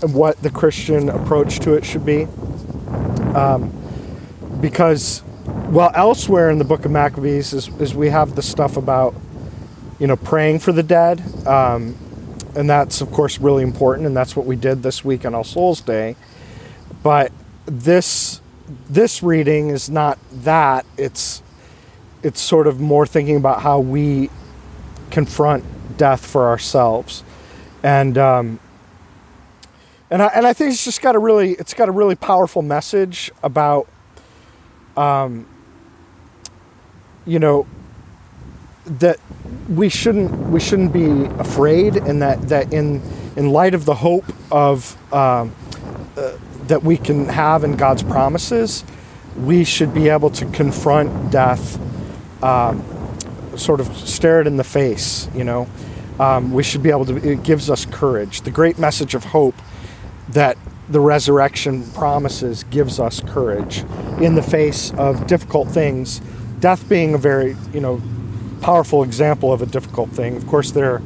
and 0.02 0.14
what 0.14 0.42
the 0.42 0.50
Christian 0.50 1.08
approach 1.08 1.60
to 1.60 1.74
it 1.74 1.86
should 1.86 2.04
be. 2.04 2.24
Um, 3.36 3.72
because, 4.60 5.22
well, 5.68 5.92
elsewhere 5.94 6.50
in 6.50 6.58
the 6.58 6.66
book 6.66 6.84
of 6.84 6.92
Maccabees 6.92 7.54
is, 7.54 7.68
is 7.80 7.94
we 7.94 8.10
have 8.10 8.36
the 8.36 8.42
stuff 8.42 8.76
about, 8.76 9.14
you 10.00 10.08
know, 10.08 10.16
praying 10.16 10.60
for 10.60 10.72
the 10.72 10.84
dead 10.84 11.22
um, 11.46 11.96
and 12.56 12.70
that's 12.70 13.02
of 13.02 13.12
course 13.12 13.40
really 13.40 13.64
important, 13.64 14.08
and 14.08 14.16
that's 14.16 14.36
what 14.36 14.46
we 14.46 14.56
did 14.56 14.84
this 14.84 15.04
week 15.04 15.26
on 15.26 15.36
All 15.36 15.44
Souls 15.44 15.82
Day. 15.82 16.16
But 17.04 17.32
this 17.66 18.42
this 18.90 19.24
reading 19.24 19.70
is 19.70 19.90
not 19.90 20.18
that. 20.32 20.86
It's 20.98 21.42
it's 22.24 22.42
sort 22.42 22.68
of 22.68 22.80
more 22.80 23.06
thinking 23.06 23.38
about 23.38 23.62
how 23.62 23.80
we 23.80 24.30
confront 25.12 25.64
death 25.98 26.26
for 26.26 26.50
ourselves, 26.50 27.24
and 27.84 28.18
um, 28.18 28.60
and 30.10 30.22
I, 30.22 30.28
and 30.28 30.46
I 30.46 30.54
think 30.54 30.72
it's 30.72 30.84
just 30.84 31.02
got 31.02 31.16
a 31.16 31.20
really 31.20 31.52
it's 31.54 31.74
got 31.74 31.88
a 31.88 31.94
really 31.94 32.16
powerful 32.16 32.62
message 32.62 33.32
about 33.44 33.88
um, 34.98 35.48
you 37.26 37.40
know 37.40 37.68
that 38.90 39.20
we 39.70 39.88
shouldn't 39.88 40.32
we 40.50 40.60
shouldn't 40.60 40.92
be 40.92 41.26
afraid 41.40 41.96
and 41.96 42.22
that 42.22 42.42
that 42.50 42.74
in 42.74 43.02
in 43.36 43.52
light 43.52 43.74
of 43.74 43.86
the 43.86 43.94
hope 43.94 44.26
of 44.52 44.98
um, 45.14 45.54
uh, 46.18 46.36
that 46.64 46.84
we 46.84 46.98
can 46.98 47.26
have 47.26 47.64
in 47.64 47.76
God's 47.76 48.04
promises 48.04 48.84
we 49.38 49.64
should 49.64 49.94
be 49.94 50.10
able 50.10 50.30
to 50.32 50.46
confront 50.48 51.32
death 51.32 51.80
um, 52.44 52.84
sort 53.56 53.80
of 53.80 53.96
stare 53.96 54.42
it 54.42 54.48
in 54.48 54.58
the 54.58 54.64
face 54.64 55.30
you 55.36 55.44
know? 55.44 55.68
Um, 56.20 56.52
we 56.52 56.64
should 56.64 56.84
be 56.84 56.90
able 56.90 57.06
to 57.06 57.16
it 57.16 57.44
gives 57.44 57.70
us 57.70 57.86
courage. 57.86 58.42
The 58.42 58.52
great 58.52 58.78
message 58.78 59.16
of 59.16 59.24
hope 59.26 59.56
that 60.30 60.58
the 60.90 61.00
resurrection 61.00 61.90
promises 61.92 62.64
gives 62.64 63.00
us 63.00 63.22
courage. 63.22 63.86
In 64.20 64.36
the 64.36 64.42
face 64.42 64.92
of 64.96 65.28
difficult 65.28 65.70
things 65.70 66.22
death 66.60 66.90
being 66.90 67.14
a 67.14 67.18
very 67.18 67.56
you 67.74 67.80
know 67.80 68.02
powerful 68.62 69.04
example 69.04 69.52
of 69.52 69.62
a 69.62 69.66
difficult 69.66 70.10
thing. 70.10 70.36
Of 70.36 70.48
course 70.48 70.72
there 70.72 71.02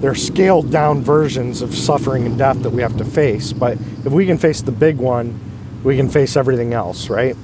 there 0.00 0.10
are 0.10 0.14
scaled 0.14 0.70
down 0.70 1.02
versions 1.02 1.62
of 1.62 1.74
suffering 1.74 2.26
and 2.26 2.36
death 2.36 2.62
that 2.62 2.70
we 2.70 2.82
have 2.82 2.98
to 2.98 3.04
face 3.04 3.54
but 3.54 3.78
if 4.04 4.12
we 4.12 4.26
can 4.26 4.36
face 4.36 4.60
the 4.60 4.72
big 4.72 4.98
one 4.98 5.40
we 5.82 5.96
can 5.96 6.08
face 6.08 6.36
everything 6.36 6.74
else 6.74 7.08
right? 7.08 7.34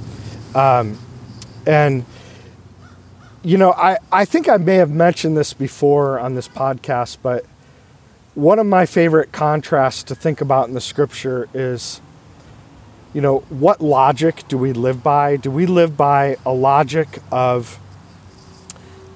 Um, 0.54 0.98
and 1.66 2.04
you 3.42 3.56
know 3.56 3.72
I, 3.72 3.98
I 4.10 4.24
think 4.24 4.48
i 4.48 4.56
may 4.56 4.76
have 4.76 4.90
mentioned 4.90 5.36
this 5.36 5.54
before 5.54 6.20
on 6.20 6.34
this 6.34 6.46
podcast 6.48 7.18
but 7.22 7.46
one 8.34 8.58
of 8.58 8.66
my 8.66 8.86
favorite 8.86 9.32
contrasts 9.32 10.02
to 10.04 10.14
think 10.14 10.40
about 10.40 10.68
in 10.68 10.74
the 10.74 10.80
scripture 10.80 11.48
is 11.54 12.00
you 13.12 13.20
know 13.20 13.40
what 13.48 13.80
logic 13.80 14.42
do 14.48 14.56
we 14.56 14.72
live 14.72 15.02
by? 15.02 15.36
Do 15.36 15.50
we 15.50 15.66
live 15.66 15.96
by 15.96 16.36
a 16.46 16.52
logic 16.52 17.18
of 17.30 17.78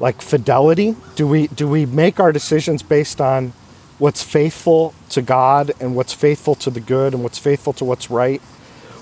like 0.00 0.20
fidelity 0.20 0.94
do 1.14 1.26
we 1.26 1.46
do 1.48 1.68
we 1.68 1.86
make 1.86 2.20
our 2.20 2.32
decisions 2.32 2.82
based 2.82 3.20
on 3.20 3.52
what's 3.98 4.22
faithful 4.22 4.94
to 5.08 5.22
god 5.22 5.72
and 5.80 5.96
what's 5.96 6.12
faithful 6.12 6.54
to 6.54 6.70
the 6.70 6.80
good 6.80 7.14
and 7.14 7.22
what's 7.22 7.38
faithful 7.38 7.72
to 7.72 7.84
what's 7.84 8.10
right 8.10 8.42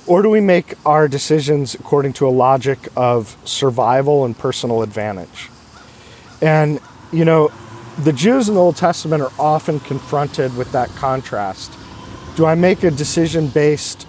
or 0.06 0.22
do 0.22 0.28
we 0.28 0.40
make 0.40 0.74
our 0.84 1.08
decisions 1.08 1.74
according 1.74 2.12
to 2.12 2.26
a 2.26 2.30
logic 2.30 2.78
of 2.96 3.36
survival 3.44 4.24
and 4.24 4.38
personal 4.38 4.82
advantage 4.82 5.50
and 6.40 6.78
you 7.12 7.24
know 7.24 7.50
the 7.98 8.12
Jews 8.12 8.48
in 8.48 8.54
the 8.54 8.60
Old 8.60 8.76
Testament 8.76 9.22
are 9.22 9.32
often 9.38 9.78
confronted 9.80 10.56
with 10.56 10.72
that 10.72 10.88
contrast. 10.90 11.72
Do 12.36 12.44
I 12.44 12.54
make 12.56 12.82
a 12.82 12.90
decision 12.90 13.48
based 13.48 14.06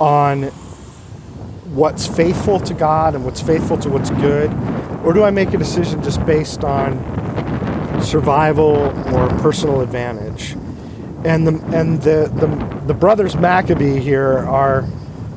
on 0.00 0.44
what's 1.74 2.06
faithful 2.06 2.60
to 2.60 2.72
God 2.72 3.14
and 3.14 3.24
what's 3.24 3.42
faithful 3.42 3.76
to 3.78 3.90
what's 3.90 4.10
good? 4.10 4.50
Or 5.04 5.12
do 5.12 5.22
I 5.22 5.30
make 5.30 5.52
a 5.52 5.58
decision 5.58 6.02
just 6.02 6.24
based 6.24 6.64
on 6.64 6.98
survival 8.02 8.76
or 9.14 9.28
personal 9.40 9.80
advantage? 9.82 10.52
And 11.24 11.46
the 11.46 11.76
and 11.76 12.00
the, 12.02 12.30
the, 12.34 12.86
the 12.86 12.94
brothers 12.94 13.36
Maccabee 13.36 14.00
here 14.00 14.38
are 14.38 14.84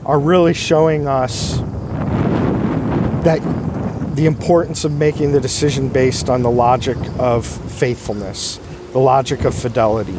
are 0.06 0.20
really 0.20 0.54
showing 0.54 1.08
us 1.08 1.58
that 3.24 3.40
the 4.16 4.26
importance 4.26 4.86
of 4.86 4.94
making 4.94 5.34
the 5.34 5.40
decision 5.40 5.90
based 5.90 6.30
on 6.30 6.42
the 6.42 6.50
logic 6.50 6.98
of 7.20 7.46
faithfulness, 7.46 8.60
the 8.94 9.00
logic 9.00 9.46
of 9.46 9.54
fidelity, 9.54 10.18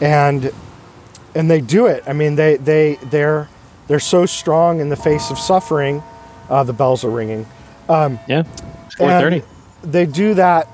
and 0.00 0.50
and 1.34 1.50
they 1.50 1.60
do 1.60 1.86
it. 1.86 2.02
I 2.06 2.12
mean, 2.12 2.34
they 2.34 2.56
they 2.56 2.96
they're 3.04 3.48
they're 3.88 4.00
so 4.00 4.26
strong 4.26 4.80
in 4.80 4.88
the 4.88 4.96
face 4.96 5.30
of 5.30 5.38
suffering. 5.38 6.02
Uh, 6.48 6.64
the 6.64 6.72
bells 6.72 7.04
are 7.04 7.10
ringing. 7.10 7.46
Um, 7.88 8.18
yeah, 8.26 8.44
four 8.96 9.08
thirty. 9.08 9.42
They 9.82 10.06
do 10.06 10.34
that. 10.34 10.68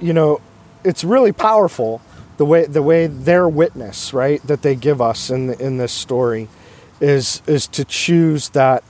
You 0.00 0.12
know, 0.12 0.40
it's 0.84 1.02
really 1.04 1.32
powerful 1.32 2.00
the 2.36 2.44
way 2.44 2.66
the 2.66 2.82
way 2.82 3.06
their 3.06 3.48
witness, 3.48 4.12
right, 4.12 4.42
that 4.46 4.62
they 4.62 4.74
give 4.74 5.00
us 5.00 5.30
in 5.30 5.48
the, 5.48 5.58
in 5.58 5.76
this 5.76 5.92
story, 5.92 6.48
is 7.00 7.42
is 7.46 7.66
to 7.68 7.84
choose 7.84 8.50
that 8.50 8.84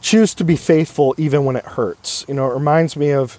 choose 0.00 0.34
to 0.34 0.44
be 0.44 0.56
faithful 0.56 1.14
even 1.18 1.44
when 1.44 1.56
it 1.56 1.64
hurts. 1.64 2.24
You 2.28 2.34
know, 2.34 2.50
it 2.50 2.54
reminds 2.54 2.96
me 2.96 3.10
of 3.10 3.38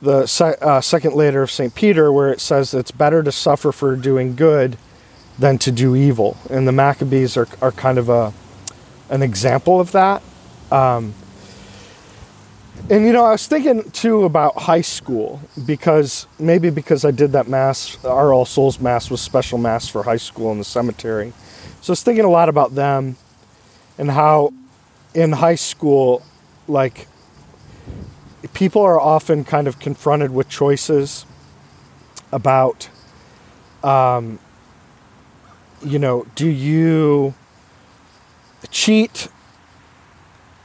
the 0.00 0.56
uh, 0.60 0.80
second 0.80 1.14
letter 1.14 1.42
of 1.42 1.50
St. 1.50 1.74
Peter, 1.74 2.12
where 2.12 2.30
it 2.30 2.40
says 2.40 2.72
it's 2.74 2.90
better 2.90 3.22
to 3.22 3.32
suffer 3.32 3.72
for 3.72 3.96
doing 3.96 4.36
good 4.36 4.76
than 5.38 5.58
to 5.58 5.72
do 5.72 5.96
evil. 5.96 6.36
And 6.50 6.68
the 6.68 6.72
Maccabees 6.72 7.36
are, 7.36 7.48
are 7.60 7.72
kind 7.72 7.98
of 7.98 8.08
a, 8.08 8.32
an 9.10 9.22
example 9.22 9.80
of 9.80 9.92
that. 9.92 10.22
Um, 10.70 11.14
and 12.90 13.04
you 13.04 13.12
know, 13.12 13.24
I 13.24 13.32
was 13.32 13.46
thinking 13.46 13.90
too 13.90 14.24
about 14.24 14.56
high 14.56 14.80
school 14.80 15.40
because 15.66 16.26
maybe 16.38 16.70
because 16.70 17.04
I 17.04 17.10
did 17.10 17.32
that 17.32 17.46
mass, 17.46 18.02
our 18.04 18.32
All 18.32 18.44
Souls 18.46 18.80
Mass 18.80 19.10
was 19.10 19.20
special 19.20 19.58
mass 19.58 19.88
for 19.88 20.04
high 20.04 20.16
school 20.16 20.50
in 20.52 20.58
the 20.58 20.64
cemetery. 20.64 21.32
So 21.82 21.90
I 21.90 21.92
was 21.92 22.02
thinking 22.02 22.24
a 22.24 22.30
lot 22.30 22.48
about 22.48 22.74
them 22.74 23.16
and 23.98 24.10
how 24.10 24.54
in 25.12 25.32
high 25.32 25.56
school, 25.56 26.22
like 26.66 27.06
people 28.54 28.82
are 28.82 29.00
often 29.00 29.44
kind 29.44 29.66
of 29.66 29.78
confronted 29.78 30.30
with 30.30 30.48
choices 30.48 31.26
about, 32.32 32.88
um, 33.82 34.38
you 35.84 35.98
know, 35.98 36.26
do 36.34 36.48
you 36.48 37.34
cheat, 38.70 39.28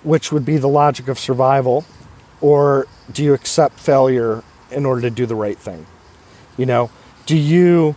which 0.03 0.31
would 0.31 0.45
be 0.45 0.57
the 0.57 0.67
logic 0.67 1.07
of 1.07 1.17
survival, 1.17 1.85
or 2.43 2.85
do 3.09 3.23
you 3.23 3.33
accept 3.33 3.79
failure 3.79 4.43
in 4.69 4.85
order 4.85 5.01
to 5.01 5.09
do 5.09 5.25
the 5.25 5.35
right 5.35 5.57
thing? 5.57 5.87
You 6.57 6.65
know, 6.65 6.91
do 7.25 7.37
you 7.37 7.95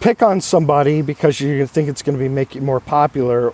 pick 0.00 0.22
on 0.22 0.40
somebody 0.40 1.02
because 1.02 1.38
you 1.38 1.66
think 1.66 1.88
it's 1.88 2.02
going 2.02 2.16
to 2.18 2.22
be 2.22 2.28
make 2.28 2.54
you 2.54 2.62
more 2.62 2.80
popular 2.80 3.52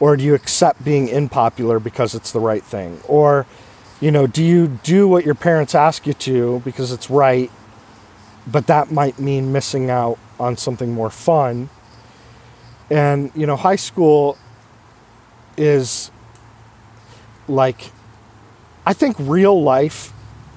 or 0.00 0.16
do 0.16 0.24
you 0.24 0.34
accept 0.34 0.84
being 0.84 1.08
unpopular 1.08 1.78
because 1.78 2.14
it's 2.14 2.32
the 2.32 2.40
right 2.40 2.62
thing 2.62 3.00
or 3.08 3.46
you 4.00 4.10
know 4.10 4.26
do 4.26 4.44
you 4.44 4.68
do 4.84 5.08
what 5.08 5.24
your 5.24 5.34
parents 5.34 5.74
ask 5.74 6.06
you 6.06 6.12
to 6.12 6.60
because 6.64 6.92
it's 6.92 7.10
right 7.10 7.50
but 8.46 8.68
that 8.68 8.92
might 8.92 9.18
mean 9.18 9.50
missing 9.50 9.90
out 9.90 10.16
on 10.38 10.56
something 10.56 10.92
more 10.92 11.10
fun 11.10 11.68
and 12.88 13.32
you 13.34 13.46
know 13.46 13.56
high 13.56 13.74
school 13.74 14.38
is 15.56 16.10
like 17.48 17.90
i 18.86 18.92
think 18.92 19.16
real 19.18 19.60
life 19.62 20.12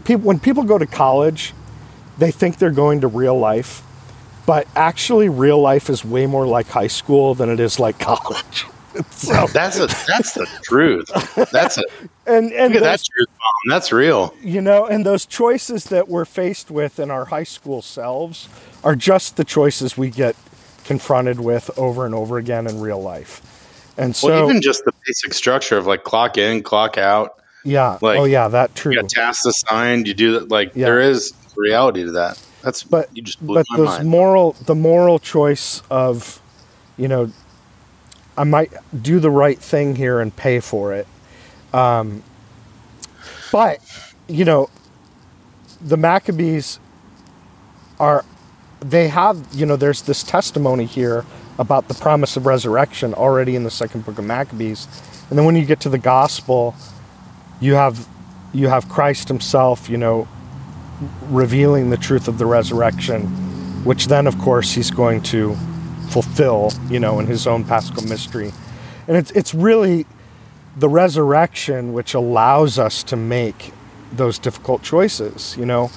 people 0.06 0.26
when 0.26 0.40
people 0.40 0.64
go 0.64 0.78
to 0.78 0.86
college 0.86 1.54
they 2.18 2.32
think 2.32 2.58
they're 2.58 2.72
going 2.72 3.02
to 3.02 3.08
real 3.08 3.38
life 3.38 3.84
but 4.46 4.68
actually 4.76 5.28
real 5.28 5.60
life 5.60 5.90
is 5.90 6.06
way 6.06 6.26
more 6.26 6.48
like 6.48 6.68
high 6.68 6.88
school 6.88 7.36
than 7.36 7.50
it 7.50 7.60
is 7.60 7.80
like 7.80 8.00
college 8.00 8.66
so 9.12 9.48
that's 9.54 9.78
a 9.78 9.88
that's 10.08 10.34
the 10.34 10.48
truth. 10.64 11.10
That's 11.52 11.78
it. 11.78 11.86
And 12.28 12.52
and 12.52 12.76
those, 12.76 12.82
that 12.82 13.02
truth, 13.06 13.30
Mom. 13.30 13.74
That's 13.74 13.94
real. 13.94 14.36
You 14.44 14.60
know, 14.60 14.86
and 14.86 15.06
those 15.06 15.26
choices 15.26 15.86
that 15.86 16.10
we're 16.10 16.26
faced 16.26 16.70
with 16.70 17.00
in 17.00 17.10
our 17.10 17.24
high 17.24 17.46
school 17.46 17.82
selves 17.82 18.50
are 18.84 18.98
just 18.98 19.38
the 19.38 19.46
choices 19.46 19.98
we 19.98 20.10
get 20.10 20.36
confronted 20.84 21.40
with 21.40 21.70
over 21.80 22.06
and 22.06 22.14
over 22.14 22.38
again 22.38 22.68
in 22.68 22.82
real 22.82 23.02
life. 23.02 23.94
And 23.98 24.14
so 24.14 24.28
well, 24.28 24.50
even 24.50 24.62
just 24.62 24.84
the 24.84 24.92
basic 25.06 25.34
structure 25.34 25.78
of 25.78 25.88
like 25.88 26.04
clock 26.04 26.38
in, 26.38 26.64
clock 26.64 26.98
out. 26.98 27.40
Yeah. 27.64 27.98
Like, 28.02 28.20
oh 28.20 28.26
yeah, 28.26 28.48
that 28.48 28.76
true. 28.76 28.94
You 28.94 29.04
tasks 29.04 29.46
assigned. 29.46 30.08
You 30.08 30.14
do 30.14 30.32
that. 30.34 30.50
Like 30.50 30.74
yeah. 30.76 30.86
there 30.86 31.00
is 31.00 31.34
reality 31.56 32.04
to 32.04 32.12
that. 32.12 32.42
That's 32.62 32.84
but 32.84 33.16
you 33.16 33.22
just 33.22 33.46
but 33.46 33.66
those 33.76 33.88
mind. 33.88 34.10
moral 34.10 34.52
the 34.66 34.76
moral 34.76 35.20
choice 35.20 35.82
of 35.90 36.42
you 36.98 37.08
know 37.08 37.32
I 38.38 38.44
might 38.44 38.72
do 39.02 39.20
the 39.20 39.32
right 39.32 39.58
thing 39.58 39.96
here 39.96 40.20
and 40.20 40.34
pay 40.36 40.60
for 40.60 40.94
it. 40.94 41.08
Um, 41.74 42.24
but, 43.52 43.80
you 44.28 44.46
know, 44.46 44.70
the 45.82 45.98
Maccabees 45.98 46.80
are, 48.00 48.24
they 48.80 49.08
have, 49.08 49.48
you 49.54 49.66
know, 49.66 49.76
there's 49.76 50.04
this 50.04 50.22
testimony 50.22 50.86
here 50.86 51.26
about 51.58 51.88
the 51.88 51.96
promise 51.96 52.38
of 52.38 52.46
resurrection 52.46 53.16
already 53.16 53.56
in 53.56 53.64
the 53.64 53.72
second 53.72 54.06
book 54.06 54.20
of 54.20 54.26
Maccabees. 54.26 54.88
And 55.30 55.40
then 55.40 55.46
when 55.46 55.56
you 55.56 55.66
get 55.66 55.80
to 55.82 55.90
the 55.90 55.98
gospel, 55.98 56.76
you 57.60 57.76
have 57.76 58.08
you 58.54 58.68
have 58.68 58.88
Christ 58.90 59.28
himself, 59.28 59.90
you 59.90 59.98
know, 59.98 60.28
revealing 61.30 61.90
the 61.90 61.98
truth 61.98 62.28
of 62.28 62.38
the 62.38 62.46
resurrection 62.46 63.48
which 63.88 64.08
then, 64.08 64.28
of 64.28 64.38
course, 64.40 64.74
he's 64.74 64.92
going 64.92 65.22
to 65.22 65.56
fulfill, 66.10 66.74
you 66.90 67.00
know, 67.00 67.22
in 67.22 67.26
his 67.26 67.48
own 67.48 67.64
paschal 67.64 68.04
mystery. 68.04 68.52
And 69.08 69.16
it's, 69.16 69.32
it's 69.32 69.54
really 69.54 70.06
the 70.76 70.90
resurrection 70.90 71.94
which 71.94 72.14
allows 72.14 72.78
us 72.78 73.02
to 73.04 73.16
make 73.16 73.72
those 74.12 74.40
difficult 74.40 74.84
choices, 74.84 75.56
you 75.58 75.66
know. 75.66 75.90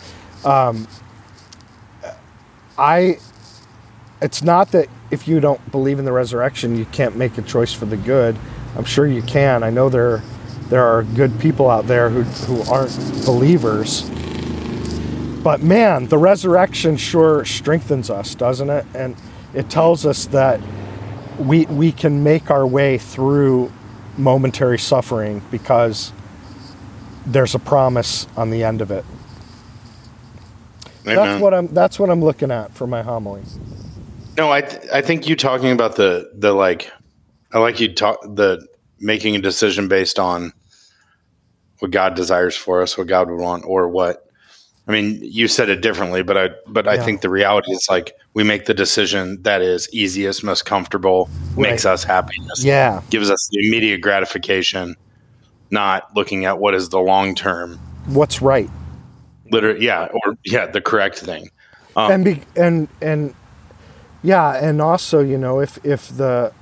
Um, 0.45 0.87
I, 2.79 3.19
it's 4.23 4.40
not 4.40 4.71
that 4.71 4.88
if 5.11 5.26
you 5.26 5.40
don't 5.40 5.73
believe 5.73 5.99
in 5.99 6.05
the 6.05 6.12
resurrection, 6.12 6.76
you 6.79 6.85
can't 6.87 7.17
make 7.17 7.37
a 7.38 7.43
choice 7.43 7.73
for 7.73 7.87
the 7.87 7.97
good. 7.97 8.37
I'm 8.76 8.85
sure 8.85 9.05
you 9.05 9.23
can. 9.23 9.64
I 9.64 9.71
know 9.71 9.88
there, 9.88 10.23
there 10.71 10.87
are 10.87 11.03
good 11.03 11.39
people 11.41 11.69
out 11.69 11.87
there 11.87 12.09
who, 12.09 12.23
who 12.23 12.73
aren't 12.73 12.97
believers. 13.27 14.09
But 15.43 15.62
man, 15.62 16.07
the 16.07 16.17
resurrection 16.17 16.97
sure 16.97 17.45
strengthens 17.45 18.09
us, 18.09 18.35
doesn't 18.35 18.71
it? 18.71 18.87
And 18.95 19.17
it 19.53 19.69
tells 19.69 20.07
us 20.07 20.27
that 20.27 20.61
we, 21.39 21.67
we 21.67 21.93
can 21.93 22.23
make 22.23 22.50
our 22.50 22.67
way 22.67 22.99
through 22.99 23.73
momentary 24.17 24.79
suffering 24.79 25.43
because 25.50 26.12
there's 27.27 27.55
a 27.55 27.59
promise 27.59 28.27
on 28.37 28.50
the 28.50 28.62
end 28.62 28.81
of 28.81 28.91
it. 28.91 29.05
Amen. 31.07 31.17
That's 31.17 31.43
what 31.43 31.55
I'm. 31.55 31.67
That's 31.69 31.99
what 31.99 32.11
I'm 32.11 32.23
looking 32.23 32.50
at 32.50 32.73
for 32.75 32.87
my 32.87 33.03
homily. 33.03 33.43
No, 34.37 34.53
I 34.53 34.61
th- 34.61 34.83
I 34.93 35.00
think 35.00 35.27
you 35.27 35.35
talking 35.35 35.73
about 35.73 35.97
the 35.97 36.31
the 36.35 36.53
like 36.53 36.93
I 37.53 37.59
like 37.59 37.81
you 37.81 37.95
talk 37.95 38.21
the 38.23 38.67
making 39.00 39.35
a 39.35 39.41
decision 39.41 39.89
based 39.89 40.19
on 40.19 40.53
what 41.80 41.90
God 41.90 42.14
desires 42.14 42.56
for 42.56 42.82
us, 42.82 42.96
what 42.96 43.06
God 43.06 43.28
would 43.30 43.40
want, 43.40 43.64
or 43.66 43.88
what. 43.88 44.22
I 44.88 44.92
mean, 44.92 45.20
you 45.22 45.46
said 45.49 45.68
it 45.68 45.82
differently, 45.82 46.22
but 46.22 46.37
I 46.37 46.50
but 46.66 46.88
I 46.88 46.96
Yeah. 46.96 47.04
think 47.04 47.20
the 47.20 47.30
reality 47.30 47.70
is 47.72 47.87
like 47.88 48.12
we 48.34 48.42
make 48.44 48.66
the 48.66 48.75
decision 48.75 49.40
that 49.42 49.62
is 49.62 49.88
easiest, 49.92 50.42
most 50.42 50.64
comfortable, 50.64 51.28
makes 51.56 51.84
us 51.84 52.04
happiness, 52.04 52.64
Yeah, 52.64 53.02
gives 53.10 53.30
us 53.30 53.49
the 53.52 53.68
immediate 53.68 54.00
gratification, 54.00 54.94
not 55.70 56.04
looking 56.16 56.44
at 56.44 56.58
what 56.58 56.75
is 56.75 56.88
the 56.88 56.99
long 57.00 57.34
term, 57.34 57.78
what's 58.06 58.42
right, 58.42 58.70
literally, 59.52 59.84
yeah, 59.84 60.08
or 60.12 60.34
yeah, 60.44 60.66
the 60.66 60.80
correct 60.80 61.18
thing. 61.18 61.49
Um, 61.96 62.10
and 62.10 62.25
be 62.25 62.42
and 62.56 62.88
and 63.00 63.34
yeah, 64.22 64.52
and 64.54 64.80
also 64.80 65.20
you 65.20 65.38
know 65.38 65.60
if 65.60 65.78
if 65.84 66.08
the 66.08 66.52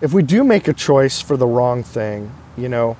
if 0.00 0.12
we 0.12 0.22
do 0.22 0.42
make 0.44 0.68
a 0.68 0.72
choice 0.72 1.20
for 1.20 1.36
the 1.36 1.46
wrong 1.46 1.82
thing, 1.82 2.32
you 2.56 2.68
know, 2.68 2.96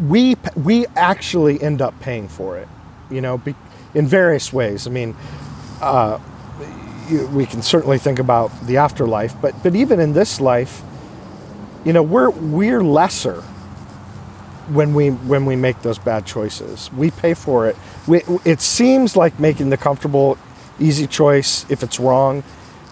we 0.00 0.36
we 0.56 0.86
actually 0.96 1.62
end 1.62 1.80
up 1.80 1.98
paying 2.00 2.28
for 2.28 2.58
it, 2.58 2.68
you 3.10 3.20
know, 3.20 3.38
be, 3.38 3.54
in 3.94 4.06
various 4.06 4.52
ways. 4.52 4.86
I 4.86 4.90
mean, 4.90 5.16
uh, 5.80 6.18
you, 7.08 7.26
we 7.28 7.46
can 7.46 7.62
certainly 7.62 7.98
think 7.98 8.18
about 8.18 8.48
the 8.66 8.76
afterlife, 8.78 9.40
but 9.40 9.62
but 9.62 9.74
even 9.74 10.00
in 10.00 10.12
this 10.12 10.40
life, 10.40 10.82
you 11.84 11.92
know, 11.92 12.02
we're 12.02 12.30
we're 12.30 12.82
lesser 12.82 13.42
when 14.68 14.94
we 14.94 15.10
when 15.10 15.44
we 15.44 15.56
make 15.56 15.82
those 15.82 15.98
bad 15.98 16.26
choices. 16.26 16.92
We 16.92 17.10
pay 17.10 17.34
for 17.34 17.68
it. 17.68 17.76
We, 18.06 18.22
it 18.44 18.60
seems 18.60 19.16
like 19.16 19.38
making 19.38 19.70
the 19.70 19.76
comfortable, 19.76 20.38
easy 20.80 21.06
choice, 21.06 21.66
if 21.70 21.82
it's 21.82 22.00
wrong, 22.00 22.42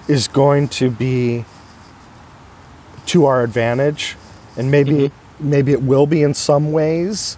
is 0.08 0.28
going 0.28 0.68
to 0.68 0.90
be 0.90 1.44
to 3.06 3.24
our 3.26 3.42
advantage, 3.42 4.16
and 4.56 4.70
maybe 4.70 5.10
maybe 5.42 5.72
it 5.72 5.82
will 5.82 6.06
be 6.06 6.22
in 6.22 6.34
some 6.34 6.72
ways, 6.72 7.36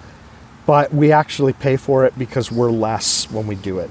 but 0.67 0.93
we 0.93 1.13
actually 1.13 1.53
pay 1.53 1.77
for 1.77 2.05
it 2.05 2.19
because 2.19 2.51
we're 2.51 2.71
less 2.71 3.31
when 3.31 3.47
we 3.47 3.55
do 3.55 3.79
it. 3.79 3.91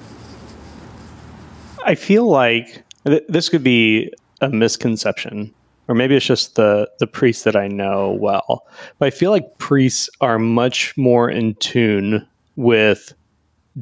I 1.86 1.96
feel 1.96 2.28
like 2.28 2.84
th- 3.06 3.24
this 3.28 3.50
could 3.50 3.64
be 3.64 4.12
a 4.42 4.50
misconception, 4.50 5.54
or 5.88 5.96
maybe 5.96 6.16
it's 6.16 6.26
just 6.26 6.56
the 6.56 6.90
the 7.00 7.08
priests 7.08 7.44
that 7.44 7.56
I 7.56 7.68
know 7.68 8.12
well. 8.12 8.66
But 9.00 9.08
I 9.08 9.10
feel 9.10 9.32
like 9.32 9.58
priests 9.58 10.10
are 10.22 10.40
much 10.40 10.96
more 10.98 11.30
in 11.30 11.56
tune 11.56 12.28
with 12.56 13.14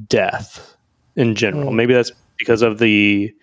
death 0.07 0.75
in 1.15 1.35
general. 1.35 1.71
Maybe 1.71 1.93
that's 1.93 2.11
because 2.37 2.61
of 2.61 2.79
the 2.79 3.33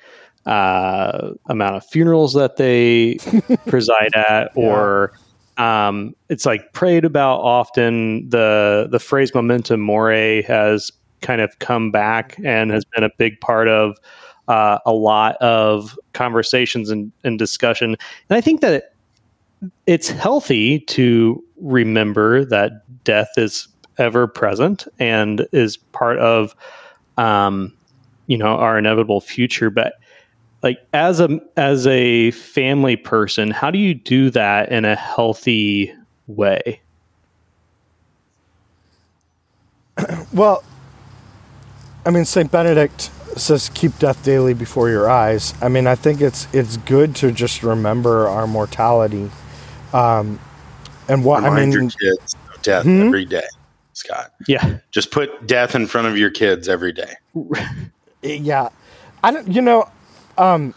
uh, 0.47 1.33
amount 1.47 1.77
of 1.77 1.87
funerals 1.87 2.35
that 2.35 2.57
they 2.57 3.19
preside 3.67 4.15
at, 4.15 4.51
or 4.55 5.13
um, 5.59 6.15
it's 6.29 6.47
like 6.47 6.73
prayed 6.73 7.05
about 7.05 7.41
often. 7.41 8.29
The 8.31 8.89
the 8.91 8.99
phrase 8.99 9.35
"memento 9.35 9.77
mori" 9.77 10.43
has 10.43 10.93
kind 11.21 11.41
of 11.41 11.59
come 11.59 11.91
back 11.91 12.37
and 12.45 12.71
has 12.71 12.85
been 12.85 13.05
a 13.05 13.11
big 13.19 13.41
part 13.41 13.69
of 13.69 13.99
uh, 14.47 14.79
a 14.87 14.93
lot 14.93 15.37
of 15.37 15.99
conversations 16.15 16.91
and, 16.91 17.13
and 17.25 17.39
discussion. 17.39 17.97
And 18.31 18.37
I 18.37 18.41
think 18.41 18.61
that 18.63 18.95
it's 19.87 20.09
healthy 20.09 20.81
to 20.81 21.43
remember 21.57 22.45
that 22.47 23.05
death 23.05 23.31
is 23.37 23.69
ever 23.99 24.27
present 24.27 24.87
and 24.99 25.47
is 25.53 25.77
part 25.77 26.19
of, 26.19 26.55
um, 27.17 27.77
you 28.29 28.39
know, 28.39 28.57
our 28.57 28.79
inevitable 28.79 29.21
future. 29.21 29.71
But 29.71 29.95
like 30.63 30.79
as 30.93 31.21
a 31.21 31.41
as 31.57 31.87
a 31.87 32.31
family 32.33 32.97
person, 32.97 33.51
how 33.51 33.71
do 33.71 33.79
you 33.79 33.95
do 33.95 34.31
that 34.31 34.71
in 34.71 34.85
a 34.85 34.95
healthy 34.97 35.93
way? 36.27 36.81
Well, 40.33 40.63
I 42.07 42.11
mean, 42.11 42.25
Saint 42.25 42.51
Benedict 42.53 43.11
says, 43.37 43.69
"Keep 43.75 43.99
death 43.99 44.23
daily 44.25 44.55
before 44.55 44.89
your 44.91 45.11
eyes." 45.11 45.55
I 45.61 45.69
mean, 45.69 45.87
I 45.87 45.95
think 45.95 46.21
it's 46.21 46.47
it's 46.55 46.77
good 46.79 47.17
to 47.17 47.33
just 47.33 47.63
remember 47.63 48.29
our 48.29 48.47
mortality, 48.47 49.31
um, 49.93 50.39
and 51.09 51.25
what 51.25 51.43
I 51.45 51.51
mean. 51.51 51.73
your 51.73 51.83
kids 51.91 52.37
of 52.55 52.63
death 52.63 52.85
Hmm? 52.85 53.03
every 53.03 53.25
day, 53.25 53.47
Scott. 53.95 54.33
Yeah. 54.47 54.79
Just 54.91 55.11
put 55.11 55.47
death 55.47 55.75
in 55.75 55.87
front 55.87 56.07
of 56.07 56.17
your 56.17 56.31
kids 56.31 56.69
every 56.69 56.93
day. 56.93 57.15
yeah 58.23 58.69
i 59.23 59.31
don't 59.31 59.47
you 59.47 59.63
know 59.63 59.89
um 60.39 60.73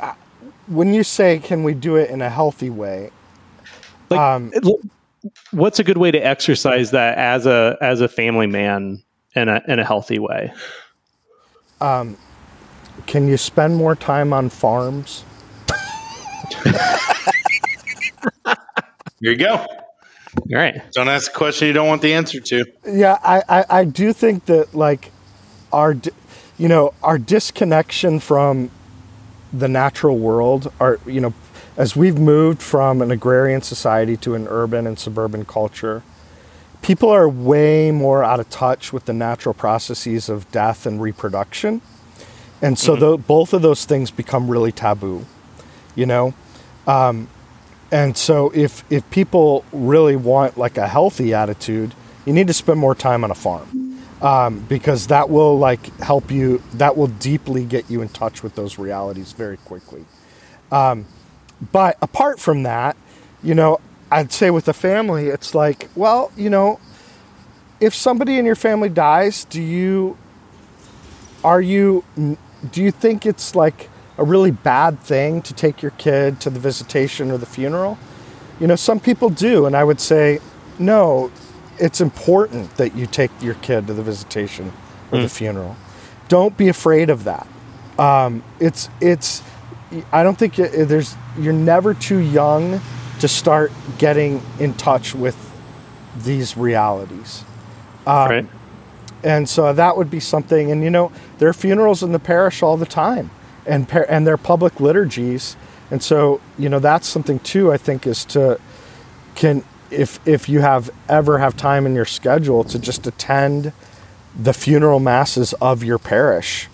uh, 0.00 0.14
when 0.66 0.94
you 0.94 1.02
say 1.02 1.38
can 1.38 1.64
we 1.64 1.74
do 1.74 1.96
it 1.96 2.10
in 2.10 2.22
a 2.22 2.30
healthy 2.30 2.70
way 2.70 3.10
Like, 4.10 4.20
um 4.20 4.52
what's 5.50 5.78
a 5.78 5.84
good 5.84 5.98
way 5.98 6.10
to 6.10 6.18
exercise 6.18 6.92
that 6.92 7.18
as 7.18 7.46
a 7.46 7.76
as 7.80 8.00
a 8.00 8.08
family 8.08 8.46
man 8.46 9.02
in 9.34 9.48
a 9.48 9.62
in 9.66 9.78
a 9.78 9.84
healthy 9.84 10.18
way? 10.18 10.52
can 13.06 13.28
you 13.28 13.36
spend 13.36 13.76
more 13.76 13.94
time 13.96 14.32
on 14.32 14.48
farms 14.48 15.24
Here 19.20 19.32
you 19.32 19.36
go. 19.36 19.54
All 19.56 19.66
right. 20.52 20.80
Don't 20.92 21.08
ask 21.08 21.30
a 21.32 21.34
question 21.34 21.66
you 21.66 21.74
don't 21.74 21.88
want 21.88 22.02
the 22.02 22.12
answer 22.14 22.40
to. 22.40 22.64
yeah 22.86 23.18
i 23.22 23.42
i, 23.48 23.64
I 23.80 23.84
do 23.84 24.12
think 24.12 24.46
that 24.46 24.74
like 24.74 25.10
our 25.72 25.94
di- 25.94 26.10
you 26.58 26.68
know 26.68 26.92
our 27.02 27.18
disconnection 27.18 28.20
from 28.20 28.70
the 29.52 29.68
natural 29.68 30.18
world 30.18 30.70
our 30.80 30.98
you 31.06 31.20
know 31.20 31.32
as 31.76 31.94
we've 31.94 32.18
moved 32.18 32.60
from 32.60 33.00
an 33.00 33.10
agrarian 33.10 33.62
society 33.62 34.16
to 34.16 34.34
an 34.34 34.46
urban 34.48 34.86
and 34.86 34.98
suburban 34.98 35.44
culture 35.44 36.02
people 36.82 37.08
are 37.08 37.28
way 37.28 37.90
more 37.90 38.22
out 38.22 38.40
of 38.40 38.48
touch 38.50 38.92
with 38.92 39.06
the 39.06 39.12
natural 39.12 39.54
processes 39.54 40.28
of 40.28 40.48
death 40.52 40.86
and 40.86 41.02
reproduction. 41.02 41.80
And 42.62 42.78
so 42.78 42.94
tho- 42.94 43.18
both 43.18 43.52
of 43.52 43.62
those 43.62 43.84
things 43.84 44.12
become 44.12 44.48
really 44.48 44.70
taboo 44.70 45.26
you 45.98 46.06
know? 46.06 46.32
Um, 46.86 47.28
and 47.90 48.16
so 48.16 48.50
if 48.54 48.84
if 48.90 49.08
people 49.10 49.64
really 49.72 50.14
want 50.14 50.56
like 50.56 50.78
a 50.78 50.86
healthy 50.86 51.34
attitude 51.34 51.94
you 52.24 52.32
need 52.32 52.46
to 52.46 52.52
spend 52.52 52.78
more 52.78 52.94
time 52.94 53.24
on 53.24 53.30
a 53.30 53.34
farm 53.34 53.87
um, 54.22 54.60
because 54.68 55.06
that 55.08 55.30
will 55.30 55.58
like 55.58 55.96
help 55.98 56.30
you 56.30 56.62
that 56.74 56.96
will 56.96 57.06
deeply 57.06 57.64
get 57.64 57.90
you 57.90 58.02
in 58.02 58.08
touch 58.08 58.42
with 58.42 58.54
those 58.54 58.78
realities 58.78 59.32
very 59.32 59.56
quickly. 59.58 60.04
Um, 60.72 61.06
but 61.72 61.96
apart 62.00 62.38
from 62.38 62.62
that 62.62 62.96
you 63.42 63.54
know 63.54 63.78
i'd 64.10 64.32
say 64.32 64.50
with 64.50 64.64
the 64.64 64.72
family 64.72 65.26
it's 65.26 65.54
like 65.54 65.88
well 65.94 66.30
you 66.36 66.50
know 66.50 66.78
if 67.80 67.94
somebody 67.94 68.38
in 68.38 68.44
your 68.44 68.54
family 68.54 68.88
dies 68.88 69.44
do 69.44 69.62
you 69.62 70.16
are 71.44 71.60
you 71.60 72.04
do 72.16 72.82
you 72.82 72.90
think 72.90 73.24
it's 73.24 73.54
like 73.54 73.88
a 74.16 74.24
really 74.24 74.50
bad 74.50 74.98
thing 74.98 75.40
to 75.42 75.54
take 75.54 75.80
your 75.80 75.92
kid 75.92 76.40
to 76.40 76.50
the 76.50 76.58
visitation 76.58 77.30
or 77.30 77.38
the 77.38 77.46
funeral? 77.46 77.96
You 78.58 78.66
know 78.66 78.74
some 78.74 78.98
people 78.98 79.28
do 79.28 79.66
and 79.66 79.76
i 79.76 79.84
would 79.84 80.00
say 80.00 80.40
no 80.78 81.30
it's 81.78 82.00
important 82.00 82.76
that 82.76 82.94
you 82.94 83.06
take 83.06 83.30
your 83.40 83.54
kid 83.54 83.86
to 83.86 83.94
the 83.94 84.02
visitation 84.02 84.72
or 85.10 85.20
the 85.20 85.28
funeral 85.28 85.76
don't 86.28 86.56
be 86.56 86.68
afraid 86.68 87.10
of 87.10 87.24
that 87.24 87.46
um, 87.98 88.42
it's 88.60 88.88
it's 89.00 89.42
i 90.12 90.22
don't 90.22 90.38
think 90.38 90.54
there's 90.56 91.16
you're 91.38 91.52
never 91.52 91.94
too 91.94 92.18
young 92.18 92.80
to 93.20 93.28
start 93.28 93.72
getting 93.98 94.42
in 94.60 94.74
touch 94.74 95.14
with 95.14 95.36
these 96.16 96.56
realities 96.56 97.44
right. 98.28 98.46
and 99.22 99.48
so 99.48 99.72
that 99.72 99.96
would 99.96 100.10
be 100.10 100.20
something. 100.20 100.70
And 100.70 100.82
you 100.82 100.90
know, 100.90 101.12
there 101.38 101.48
are 101.48 101.54
funerals 101.54 102.02
in 102.02 102.12
the 102.12 102.18
parish 102.18 102.62
all 102.62 102.76
the 102.76 102.86
time, 102.86 103.30
and 103.66 103.88
par- 103.88 104.06
and 104.08 104.26
they're 104.26 104.36
public 104.36 104.80
liturgies, 104.80 105.56
and 105.90 106.02
so 106.02 106.40
you 106.58 106.68
know 106.68 106.78
that's 106.78 107.06
something 107.06 107.38
too. 107.40 107.72
I 107.72 107.76
think 107.76 108.06
is 108.06 108.24
to 108.26 108.58
can 109.34 109.62
if 109.90 110.20
if 110.26 110.48
you 110.48 110.60
have 110.60 110.90
ever 111.08 111.38
have 111.38 111.56
time 111.56 111.86
in 111.86 111.94
your 111.94 112.04
schedule 112.04 112.64
to 112.64 112.78
just 112.78 113.06
attend 113.06 113.72
the 114.38 114.52
funeral 114.52 115.00
masses 115.00 115.52
of 115.54 115.82
your 115.82 115.98
parish, 115.98 116.68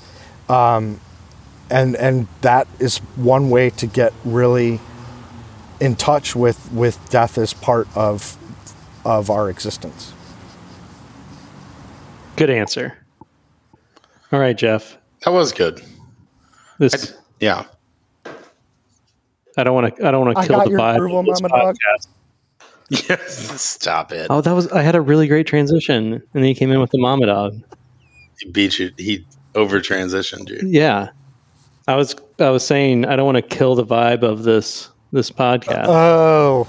um, 0.48 1.00
and 1.70 1.96
and 1.96 2.29
that 2.40 2.66
is 2.79 2.98
one 3.16 3.50
way 3.50 3.70
to 3.70 3.87
get 3.87 4.12
really 4.24 4.81
in 5.81 5.96
touch 5.96 6.35
with 6.35 6.70
with 6.72 6.98
death 7.11 7.38
as 7.38 7.53
part 7.53 7.88
of 7.96 8.37
of 9.05 9.31
our 9.31 9.50
existence. 9.50 10.12
Good 12.37 12.50
answer. 12.50 12.98
All 14.33 14.40
right, 14.40 14.57
Jeff. 14.57 14.98
That 15.24 15.31
was 15.31 15.53
good. 15.53 15.83
This 16.79 17.14
Yeah. 17.40 17.64
I 19.57 19.62
don't 19.62 19.74
want 19.74 19.96
to. 19.96 20.07
I 20.07 20.11
don't 20.11 20.24
want 20.24 20.37
to 20.37 20.46
kill 20.46 20.59
got 20.59 20.64
the 20.64 20.70
your 20.70 20.81
vibe 20.81 20.94
approval, 20.96 21.20
of 21.20 21.27
this 21.27 21.40
Mama 21.40 21.55
Dog. 21.57 21.77
Podcast. 22.90 23.09
Yes. 23.09 23.61
Stop 23.61 24.12
it. 24.12 24.27
Oh, 24.31 24.40
that 24.40 24.53
was. 24.53 24.70
I 24.73 24.83
had 24.83 24.94
a 24.94 25.01
really 25.01 25.27
great 25.29 25.47
transition, 25.47 26.14
and 26.14 26.23
then 26.33 26.44
he 26.44 26.55
came 26.55 26.70
in 26.70 26.81
with 26.81 26.90
the 26.90 26.99
mama 26.99 27.27
dog. 27.27 27.61
He 28.38 28.49
beat 28.51 28.79
you. 28.79 28.90
He 28.99 29.25
over 29.55 29.81
transitioned 29.81 30.49
you. 30.49 30.61
Yeah, 30.68 31.11
I 31.88 31.97
was. 31.97 32.14
I 32.38 32.51
was 32.51 32.66
saying 32.66 33.05
I 33.07 33.16
don't 33.16 33.27
want 33.27 33.37
to 33.37 33.42
kill 33.57 33.75
the 33.75 33.85
vibe 33.87 34.23
of 34.23 34.42
this 34.42 34.90
this 35.12 35.31
podcast. 35.31 35.85
Oh, 35.87 36.66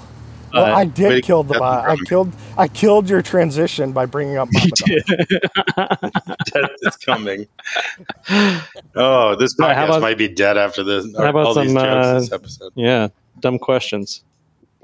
well, 0.54 0.64
I 0.64 0.84
did 0.84 1.08
wait, 1.08 1.24
kill 1.24 1.42
the 1.42 1.54
that's 1.54 1.58
vi- 1.60 1.92
I 1.92 1.96
killed 2.06 2.32
I 2.56 2.68
killed 2.68 3.10
your 3.10 3.20
transition 3.20 3.92
by 3.92 4.06
bringing 4.06 4.36
up 4.38 4.48
Mama 4.52 4.68
Dog. 4.76 6.10
Death 6.46 6.70
is 6.82 6.96
coming. 6.96 7.46
Oh, 8.94 9.34
this 9.34 9.54
podcast 9.54 9.74
how 9.74 9.84
about- 9.86 10.00
might 10.00 10.18
be 10.18 10.28
dead 10.28 10.56
after 10.56 10.82
this. 10.82 11.04
how 11.16 11.26
about 11.30 11.46
all 11.46 11.54
these 11.54 11.72
some, 11.72 11.82
jokes 11.82 12.06
uh, 12.06 12.14
this 12.20 12.32
episode. 12.32 12.72
yeah, 12.76 13.08
dumb 13.40 13.58
questions. 13.58 14.22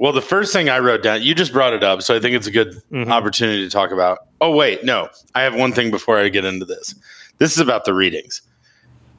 Well, 0.02 0.10
the 0.12 0.20
first 0.20 0.52
thing 0.52 0.68
I 0.68 0.80
wrote 0.80 1.04
down, 1.04 1.22
you 1.22 1.32
just 1.32 1.52
brought 1.52 1.74
it 1.74 1.84
up, 1.84 2.02
so 2.02 2.12
I 2.12 2.18
think 2.18 2.34
it's 2.34 2.48
a 2.48 2.50
good 2.50 2.82
Mhm. 2.92 3.08
opportunity 3.12 3.62
to 3.62 3.70
talk 3.70 3.92
about. 3.92 4.18
Oh, 4.40 4.50
wait, 4.50 4.82
no, 4.82 5.08
I 5.32 5.42
have 5.42 5.54
one 5.54 5.70
thing 5.72 5.92
before 5.92 6.18
I 6.18 6.28
get 6.28 6.44
into 6.44 6.66
this. 6.66 6.96
This 7.38 7.52
is 7.52 7.58
about 7.60 7.84
the 7.84 7.94
readings. 7.94 8.42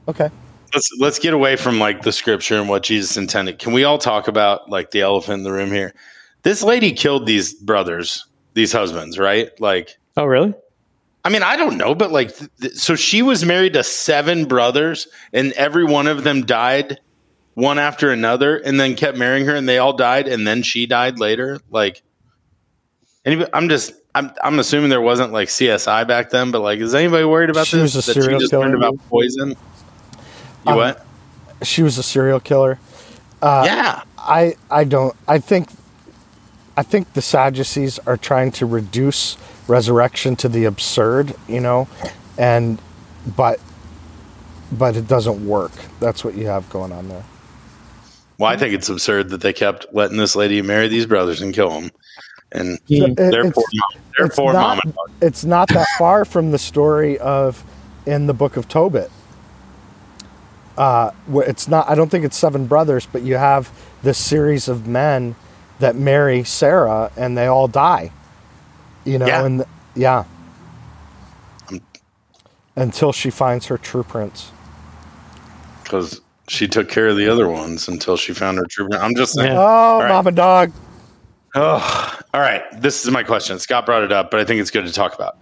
Okay. 0.10 0.30
Let's 0.74 0.89
let's 1.00 1.19
get 1.19 1.34
away 1.34 1.56
from 1.56 1.80
like 1.80 2.02
the 2.02 2.12
scripture 2.12 2.60
and 2.60 2.67
what 2.67 2.84
Jesus 2.84 3.15
intended. 3.15 3.60
Can 3.60 3.72
we 3.72 3.86
all 3.86 3.98
talk 3.98 4.28
about 4.28 4.69
like 4.69 4.91
the 4.91 5.00
elephant 5.00 5.38
in 5.38 5.43
the 5.46 5.54
room 5.54 5.72
here? 5.72 5.93
This 6.41 6.62
lady 6.62 6.91
killed 6.91 7.28
these 7.28 7.54
brothers, 7.54 8.26
these 8.54 8.74
husbands, 8.74 9.17
right? 9.17 9.52
Like, 9.62 9.96
Oh, 10.17 10.26
really? 10.26 10.54
I 11.24 11.30
mean, 11.30 11.43
I 11.43 11.56
don't 11.56 11.78
know, 11.78 11.96
but 11.96 12.12
like, 12.12 12.36
th- 12.36 12.50
th- 12.60 12.74
so 12.74 12.96
she 12.96 13.22
was 13.22 13.46
married 13.46 13.72
to 13.74 13.84
seven 13.84 14.43
brothers, 14.43 15.08
and 15.32 15.54
every 15.54 15.86
one 15.86 16.08
of 16.08 16.26
them 16.26 16.46
died 16.46 17.00
one 17.56 17.78
after 17.80 18.12
another, 18.12 18.58
and 18.58 18.80
then 18.80 18.96
kept 18.96 19.18
marrying 19.18 19.46
her, 19.46 19.56
and 19.56 19.68
they 19.68 19.78
all 19.78 19.94
died, 19.94 20.28
and 20.28 20.46
then 20.48 20.63
she 20.63 20.86
died 20.86 21.20
later. 21.20 21.60
Like, 21.70 22.02
anybody, 23.26 23.50
I'm 23.54 23.70
just, 23.70 23.94
I'm, 24.16 24.32
I'm 24.44 24.60
assuming 24.60 24.89
there 24.89 25.02
wasn't 25.02 25.32
like 25.34 25.50
CSI 25.50 26.08
back 26.08 26.30
then, 26.32 26.52
but 26.52 26.62
like, 26.62 26.80
is 26.80 26.94
anybody 26.96 27.26
worried 27.26 27.50
about 27.50 27.68
She 27.68 27.78
this? 27.78 27.96
was 27.96 28.08
a 28.10 28.13
That 28.13 28.22
serial 28.22 28.39
just 28.39 28.52
killer. 28.52 28.63
learned 28.66 28.76
about 28.76 28.98
poison. 29.10 29.50
You 29.50 29.56
Um, 30.72 30.76
what? 30.78 31.06
She 31.63 31.84
was 31.84 31.98
a 31.98 32.04
serial 32.04 32.39
killer. 32.39 32.80
Uh, 33.42 33.63
yeah, 33.66 34.04
I 34.18 34.56
I 34.72 34.84
don't 34.86 35.16
I 35.28 35.38
think 35.39 35.70
I 36.78 36.84
think 36.84 37.13
the 37.13 37.22
Sadducees 37.22 38.00
are 38.00 38.16
trying 38.18 38.52
to 38.54 38.66
reduce 38.66 39.38
resurrection 39.68 40.36
to 40.38 40.50
the 40.50 40.63
absurd, 40.66 41.36
you 41.48 41.60
know, 41.60 41.88
and 42.38 42.82
but 43.36 43.60
but 44.72 44.96
it 44.96 45.08
doesn't 45.08 45.46
work. 45.46 45.72
That's 46.00 46.24
what 46.24 46.36
you 46.36 46.48
have 46.48 46.70
going 46.70 46.92
on 46.94 47.10
there. 47.10 47.24
Well, 48.38 48.50
I 48.52 48.58
think 48.58 48.74
it's 48.74 48.89
absurd 48.89 49.30
that 49.30 49.41
they 49.41 49.54
kept 49.54 49.86
letting 49.93 50.17
this 50.17 50.36
lady 50.36 50.62
marry 50.62 50.88
these 50.88 51.06
brothers 51.06 51.41
and 51.41 51.54
kill 51.54 51.69
them, 51.69 51.91
and 52.52 52.80
Hmm. 52.88 52.93
It- 53.04 53.15
therefore, 53.17 53.63
it's, 53.72 53.98
therefore, 54.17 54.52
it's 54.52 54.54
not, 54.54 54.80
it's 55.22 55.43
not 55.46 55.67
that 55.69 55.88
far 55.98 56.26
from 56.26 56.52
the 56.52 56.58
story 56.60 57.17
of 57.19 57.63
in 58.06 58.28
the 58.28 58.34
book 58.34 58.58
of 58.58 58.67
Tobit. 58.67 59.10
Uh, 60.78 61.12
it's 61.36 61.67
not. 61.67 61.88
I 61.89 61.93
don't 61.96 62.10
think 62.10 62.26
it's 62.26 62.36
seven 62.38 62.65
brothers, 62.65 63.06
but 63.06 63.22
you 63.22 63.36
have 63.36 63.69
this 64.02 64.17
series 64.17 64.67
of 64.67 64.88
men 64.88 65.36
that 65.80 65.96
marry 65.96 66.43
Sarah, 66.43 67.12
and 67.15 67.38
they 67.38 67.46
all 67.46 67.67
die. 67.67 68.12
You 69.06 69.19
know, 69.19 69.28
Yeah. 69.28 69.46
and 69.46 69.60
the, 69.60 69.67
yeah, 69.96 70.24
Um, 71.69 71.82
until 72.76 73.12
she 73.13 73.30
finds 73.30 73.67
her 73.67 73.78
true 73.78 74.04
prince. 74.04 74.52
because 75.84 76.22
she 76.47 76.67
took 76.67 76.89
care 76.89 77.08
of 77.08 77.17
the 77.17 77.27
other 77.29 77.47
ones 77.47 77.88
until 77.88 78.17
she 78.17 78.34
found 78.34 78.58
her 78.58 78.65
true. 78.65 78.89
I'm 78.91 79.15
just 79.15 79.34
saying. 79.34 79.53
Yeah. 79.53 79.60
Oh, 79.60 79.99
right. 79.99 80.10
mama 80.10 80.32
dog. 80.32 80.71
Oh, 81.56 82.19
all 82.34 82.41
right. 82.41 82.63
This 82.82 83.06
is 83.06 83.12
my 83.12 83.23
question. 83.23 83.60
Scott 83.60 83.86
brought 83.86 84.03
it 84.03 84.12
up, 84.12 84.32
but 84.32 84.39
I 84.39 84.45
think 84.45 84.60
it's 84.60 84.71
good 84.71 84.86
to 84.86 84.91
talk 84.91 85.13
about. 85.13 85.38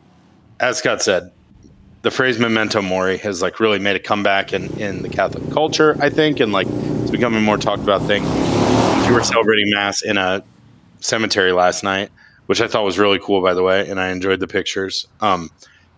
As 0.60 0.78
Scott 0.78 1.02
said, 1.02 1.32
the 2.02 2.12
phrase 2.12 2.38
memento 2.38 2.82
mori 2.82 3.18
has 3.20 3.42
like 3.42 3.60
really 3.60 3.80
made 3.80 3.96
a 3.96 4.00
comeback 4.00 4.54
in, 4.54 4.70
in 4.80 5.02
the 5.04 5.10
Catholic 5.10 5.52
culture, 5.52 5.96
I 6.00 6.10
think, 6.10 6.40
and 6.40 6.52
like 6.52 6.68
it's 6.70 7.12
becoming 7.12 7.40
a 7.40 7.42
more 7.42 7.58
talked 7.58 7.84
about 7.84 8.02
thing. 8.04 8.24
You 9.06 9.14
were 9.14 9.24
celebrating 9.24 9.70
mass 9.70 10.02
in 10.02 10.18
a 10.18 10.44
cemetery 11.00 11.52
last 11.52 11.84
night, 11.84 12.10
which 12.48 12.62
I 12.62 12.68
thought 12.68 12.84
was 12.84 13.00
really 13.00 13.20
cool, 13.20 13.42
by 13.42 13.54
the 13.54 13.64
way, 13.64 13.90
and 13.90 14.00
I 14.00 14.10
enjoyed 14.10 14.40
the 14.40 14.48
pictures. 14.48 15.08
Um, 15.22 15.50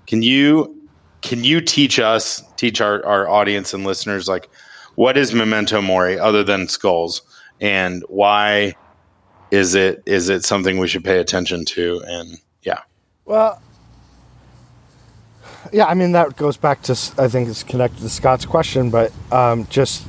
can 0.07 0.21
you 0.21 0.79
can 1.21 1.43
you 1.43 1.61
teach 1.61 1.99
us, 1.99 2.43
teach 2.57 2.81
our, 2.81 3.05
our 3.05 3.29
audience 3.29 3.73
and 3.73 3.85
listeners, 3.85 4.27
like 4.27 4.49
what 4.95 5.17
is 5.17 5.34
memento 5.34 5.82
mori 5.82 6.19
other 6.19 6.43
than 6.43 6.67
skulls, 6.67 7.21
and 7.60 8.03
why 8.08 8.75
is 9.51 9.75
it 9.75 10.03
is 10.06 10.29
it 10.29 10.43
something 10.43 10.77
we 10.77 10.88
should 10.88 11.03
pay 11.03 11.19
attention 11.19 11.65
to? 11.65 12.01
And 12.06 12.39
yeah, 12.63 12.79
Well, 13.25 13.62
yeah, 15.71 15.86
I 15.86 15.93
mean 15.93 16.12
that 16.13 16.36
goes 16.36 16.58
back 16.58 16.82
to 16.84 16.93
I 17.17 17.27
think 17.27 17.49
it's 17.49 17.63
connected 17.63 18.01
to 18.01 18.10
Scott's 18.10 18.45
question, 18.45 18.89
but 18.89 19.12
um, 19.32 19.67
just 19.67 20.06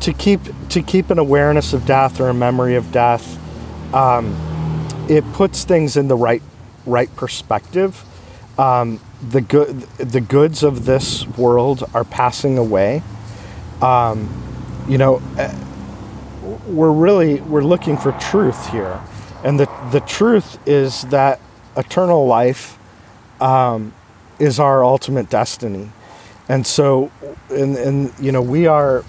to 0.00 0.12
keep 0.12 0.40
to 0.70 0.82
keep 0.82 1.10
an 1.10 1.18
awareness 1.18 1.72
of 1.72 1.86
death 1.86 2.20
or 2.20 2.28
a 2.28 2.34
memory 2.34 2.74
of 2.74 2.90
death, 2.92 3.38
um, 3.94 4.34
it 5.08 5.24
puts 5.32 5.64
things 5.64 5.96
in 5.96 6.08
the 6.08 6.16
right 6.16 6.42
right 6.86 7.14
perspective. 7.16 8.04
Um, 8.58 9.00
the 9.30 9.40
good 9.40 9.80
the 9.98 10.20
goods 10.20 10.62
of 10.62 10.84
this 10.84 11.26
world 11.26 11.84
are 11.94 12.04
passing 12.04 12.58
away. 12.58 13.02
Um, 13.82 14.28
you 14.88 14.96
know, 14.96 15.20
eh, 15.38 15.54
we're 16.66 16.92
really 16.92 17.40
we're 17.40 17.64
looking 17.64 17.96
for 17.96 18.12
truth 18.12 18.70
here, 18.70 19.00
and 19.44 19.58
the 19.58 19.68
the 19.90 20.00
truth 20.00 20.58
is 20.66 21.02
that 21.02 21.40
eternal 21.76 22.26
life 22.26 22.78
um, 23.40 23.92
is 24.38 24.58
our 24.60 24.84
ultimate 24.84 25.28
destiny, 25.28 25.90
and 26.48 26.66
so, 26.66 27.10
and 27.50 27.76
and 27.76 28.12
you 28.20 28.32
know 28.32 28.42
we 28.42 28.66
are 28.66 29.04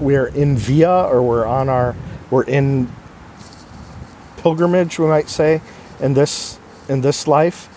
we 0.00 0.16
are 0.16 0.26
in 0.26 0.56
via 0.56 1.04
or 1.04 1.22
we're 1.22 1.46
on 1.46 1.68
our 1.68 1.96
we're 2.30 2.44
in 2.44 2.90
pilgrimage 4.38 4.98
we 4.98 5.06
might 5.06 5.28
say 5.28 5.60
in 6.00 6.14
this 6.14 6.58
in 6.88 7.00
this 7.00 7.26
life. 7.26 7.68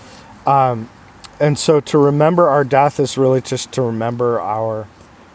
Um, 0.47 0.89
and 1.39 1.57
so 1.57 1.79
to 1.79 1.97
remember 1.97 2.49
our 2.49 2.63
death 2.63 2.99
is 2.99 3.17
really 3.17 3.41
just 3.41 3.71
to 3.73 3.81
remember 3.81 4.41
our 4.41 4.87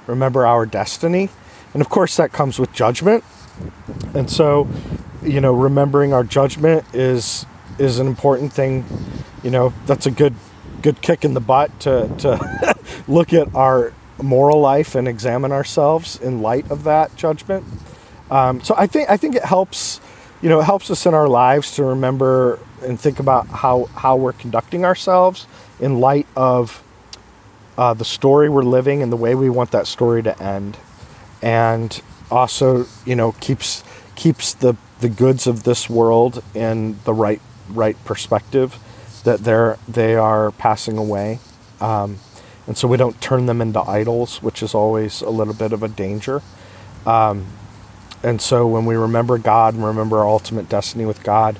remember 0.06 0.46
our 0.46 0.66
destiny. 0.66 1.30
And 1.72 1.80
of 1.80 1.88
course 1.88 2.16
that 2.16 2.32
comes 2.32 2.58
with 2.58 2.72
judgment. 2.72 3.24
And 4.14 4.30
so 4.30 4.68
you 5.22 5.40
know 5.40 5.52
remembering 5.52 6.12
our 6.12 6.24
judgment 6.24 6.84
is 6.94 7.46
is 7.78 7.98
an 7.98 8.06
important 8.06 8.52
thing. 8.52 8.84
You 9.42 9.50
know 9.50 9.72
that's 9.86 10.06
a 10.06 10.10
good 10.10 10.34
good 10.82 11.00
kick 11.00 11.24
in 11.24 11.34
the 11.34 11.40
butt 11.40 11.78
to 11.80 12.08
to 12.18 12.76
look 13.08 13.32
at 13.32 13.54
our 13.54 13.92
moral 14.22 14.60
life 14.60 14.94
and 14.94 15.08
examine 15.08 15.50
ourselves 15.52 16.20
in 16.20 16.40
light 16.42 16.70
of 16.70 16.84
that 16.84 17.16
judgment. 17.16 17.64
Um, 18.30 18.62
so 18.62 18.74
i 18.76 18.86
think 18.86 19.10
i 19.10 19.16
think 19.16 19.34
it 19.34 19.44
helps 19.44 20.00
you 20.40 20.48
know 20.48 20.60
it 20.60 20.64
helps 20.64 20.90
us 20.90 21.06
in 21.06 21.14
our 21.14 21.28
lives 21.28 21.76
to 21.76 21.84
remember 21.84 22.58
and 22.82 23.00
think 23.00 23.18
about 23.18 23.46
how 23.48 23.84
how 23.94 24.16
we're 24.16 24.32
conducting 24.32 24.84
ourselves 24.84 25.46
in 25.80 26.00
light 26.00 26.26
of 26.36 26.82
uh, 27.76 27.94
the 27.94 28.04
story 28.04 28.48
we're 28.48 28.62
living 28.62 29.02
and 29.02 29.12
the 29.12 29.16
way 29.16 29.34
we 29.34 29.50
want 29.50 29.70
that 29.72 29.86
story 29.86 30.22
to 30.22 30.42
end. 30.42 30.76
And 31.42 32.00
also 32.30 32.86
you 33.04 33.14
know 33.14 33.32
keeps 33.32 33.84
keeps 34.14 34.54
the 34.54 34.76
the 35.00 35.08
goods 35.08 35.46
of 35.46 35.64
this 35.64 35.90
world 35.90 36.42
in 36.54 36.98
the 37.04 37.12
right 37.12 37.40
right 37.68 38.02
perspective 38.04 38.78
that 39.24 39.40
they're 39.40 39.78
they 39.88 40.14
are 40.14 40.50
passing 40.52 40.96
away. 40.96 41.38
Um, 41.80 42.18
and 42.66 42.78
so 42.78 42.88
we 42.88 42.96
don't 42.96 43.20
turn 43.20 43.46
them 43.46 43.60
into 43.60 43.80
idols 43.80 44.42
which 44.42 44.62
is 44.62 44.74
always 44.74 45.20
a 45.20 45.30
little 45.30 45.54
bit 45.54 45.72
of 45.72 45.82
a 45.82 45.88
danger. 45.88 46.42
Um, 47.06 47.46
and 48.22 48.40
so 48.40 48.66
when 48.66 48.86
we 48.86 48.94
remember 48.94 49.36
god 49.36 49.74
and 49.74 49.84
remember 49.84 50.18
our 50.18 50.28
ultimate 50.28 50.68
destiny 50.68 51.04
with 51.04 51.22
god 51.22 51.58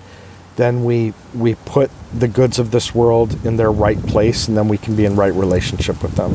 then 0.57 0.85
we 0.85 1.13
we 1.35 1.55
put 1.55 1.91
the 2.13 2.29
goods 2.29 2.59
of 2.59 2.71
this 2.71 2.95
world 2.95 3.45
in 3.45 3.57
their 3.57 3.73
right 3.73 4.01
place, 4.07 4.49
and 4.49 4.57
then 4.57 4.69
we 4.69 4.79
can 4.79 4.97
be 4.97 5.05
in 5.05 5.17
right 5.17 5.33
relationship 5.33 6.03
with 6.03 6.15
them. 6.15 6.33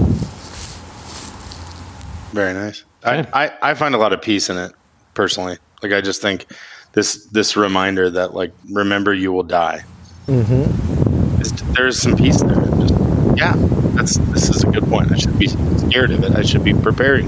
Very 2.33 2.53
nice. 2.53 2.83
I, 3.03 3.25
I, 3.33 3.71
I 3.71 3.73
find 3.73 3.95
a 3.95 3.97
lot 3.97 4.13
of 4.13 4.21
peace 4.21 4.49
in 4.49 4.57
it 4.57 4.73
personally. 5.13 5.57
Like 5.81 5.93
I 5.93 6.01
just 6.01 6.21
think 6.21 6.45
this 6.93 7.25
this 7.27 7.55
reminder 7.55 8.09
that 8.09 8.33
like 8.33 8.51
remember 8.69 9.13
you 9.13 9.31
will 9.31 9.43
die. 9.43 9.83
Mm-hmm. 10.27 11.73
There's 11.73 11.99
some 11.99 12.15
peace 12.15 12.41
there. 12.41 12.55
Just, 12.55 12.93
yeah, 13.37 13.53
that's 13.95 14.17
this 14.31 14.49
is 14.49 14.63
a 14.63 14.67
good 14.67 14.83
point. 14.83 15.11
I 15.11 15.17
should 15.17 15.39
be 15.39 15.47
scared 15.47 16.11
of 16.11 16.23
it. 16.23 16.35
I 16.35 16.41
should 16.41 16.63
be 16.63 16.73
preparing. 16.73 17.27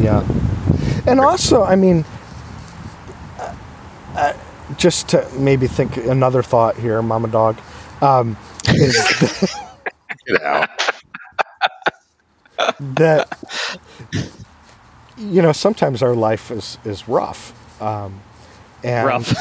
Yeah, 0.00 0.26
and 1.06 1.20
also, 1.20 1.62
I 1.62 1.76
mean, 1.76 2.04
just 4.76 5.08
to 5.10 5.28
maybe 5.38 5.66
think 5.66 5.96
another 5.96 6.42
thought 6.42 6.76
here, 6.76 7.02
Mama 7.02 7.28
Dog, 7.28 7.58
um, 8.00 8.36
is 8.68 8.96
Get 10.26 10.42
out. 10.42 10.68
that 12.80 13.38
you 15.16 15.42
know 15.42 15.52
sometimes 15.52 16.02
our 16.02 16.14
life 16.14 16.50
is 16.50 16.78
is 16.84 17.08
rough, 17.08 17.52
um, 17.82 18.20
and 18.84 19.06
Rough. 19.06 19.32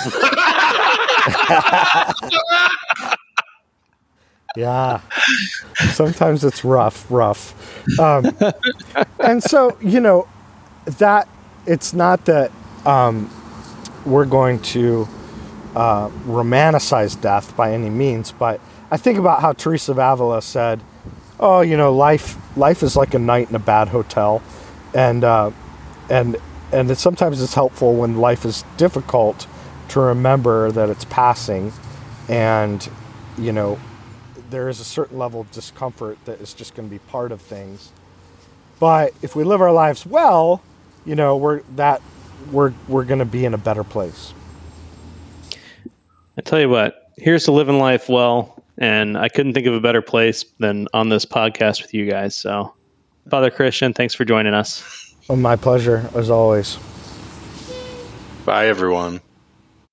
Yeah. 4.55 4.99
Sometimes 5.93 6.43
it's 6.43 6.63
rough, 6.65 7.09
rough. 7.09 7.53
Um, 7.99 8.35
and 9.19 9.41
so, 9.41 9.77
you 9.81 9.99
know, 9.99 10.27
that 10.85 11.27
it's 11.65 11.93
not 11.93 12.25
that 12.25 12.51
um, 12.85 13.29
we're 14.05 14.25
going 14.25 14.59
to 14.61 15.07
uh, 15.75 16.09
romanticize 16.25 17.19
death 17.19 17.55
by 17.55 17.73
any 17.73 17.89
means, 17.89 18.31
but 18.31 18.59
I 18.89 18.97
think 18.97 19.17
about 19.17 19.41
how 19.41 19.53
Teresa 19.53 19.91
of 19.91 19.99
Avila 19.99 20.41
said, 20.41 20.81
"Oh, 21.39 21.61
you 21.61 21.77
know, 21.77 21.93
life 21.95 22.37
life 22.57 22.83
is 22.83 22.95
like 22.95 23.13
a 23.13 23.19
night 23.19 23.49
in 23.49 23.55
a 23.55 23.59
bad 23.59 23.89
hotel," 23.89 24.41
and 24.93 25.23
uh, 25.23 25.51
and 26.09 26.37
and 26.71 26.91
it, 26.91 26.97
sometimes 26.97 27.41
it's 27.41 27.53
helpful 27.53 27.95
when 27.95 28.17
life 28.17 28.45
is 28.45 28.63
difficult 28.77 29.47
to 29.89 29.99
remember 29.99 30.71
that 30.71 30.89
it's 30.89 31.05
passing, 31.05 31.71
and 32.27 32.89
you 33.37 33.51
know 33.51 33.79
there 34.49 34.67
is 34.69 34.79
a 34.79 34.83
certain 34.83 35.17
level 35.17 35.41
of 35.41 35.51
discomfort 35.51 36.17
that 36.25 36.41
is 36.41 36.53
just 36.53 36.75
going 36.75 36.87
to 36.87 36.91
be 36.91 36.99
part 36.99 37.31
of 37.31 37.41
things. 37.41 37.91
But 38.79 39.13
if 39.21 39.35
we 39.35 39.43
live 39.43 39.61
our 39.61 39.71
lives 39.71 40.05
well, 40.05 40.61
you 41.05 41.15
know, 41.15 41.37
we're 41.37 41.61
that 41.75 42.01
we're 42.51 42.73
we're 42.87 43.05
going 43.05 43.19
to 43.19 43.25
be 43.25 43.45
in 43.45 43.53
a 43.53 43.57
better 43.57 43.83
place. 43.83 44.33
I 46.41 46.43
tell 46.43 46.59
you 46.59 46.69
what, 46.69 47.11
here's 47.17 47.45
to 47.45 47.51
living 47.51 47.77
life 47.77 48.09
well, 48.09 48.63
and 48.79 49.15
I 49.15 49.29
couldn't 49.29 49.53
think 49.53 49.67
of 49.67 49.75
a 49.75 49.79
better 49.79 50.01
place 50.01 50.43
than 50.57 50.87
on 50.91 51.09
this 51.09 51.23
podcast 51.23 51.83
with 51.83 51.93
you 51.93 52.09
guys. 52.09 52.35
So, 52.35 52.73
Father 53.29 53.51
Christian, 53.51 53.93
thanks 53.93 54.15
for 54.15 54.25
joining 54.25 54.55
us. 54.55 55.13
Oh, 55.29 55.35
my 55.35 55.55
pleasure 55.55 56.09
as 56.15 56.31
always. 56.31 56.79
Bye 58.43 58.69
everyone. 58.69 59.21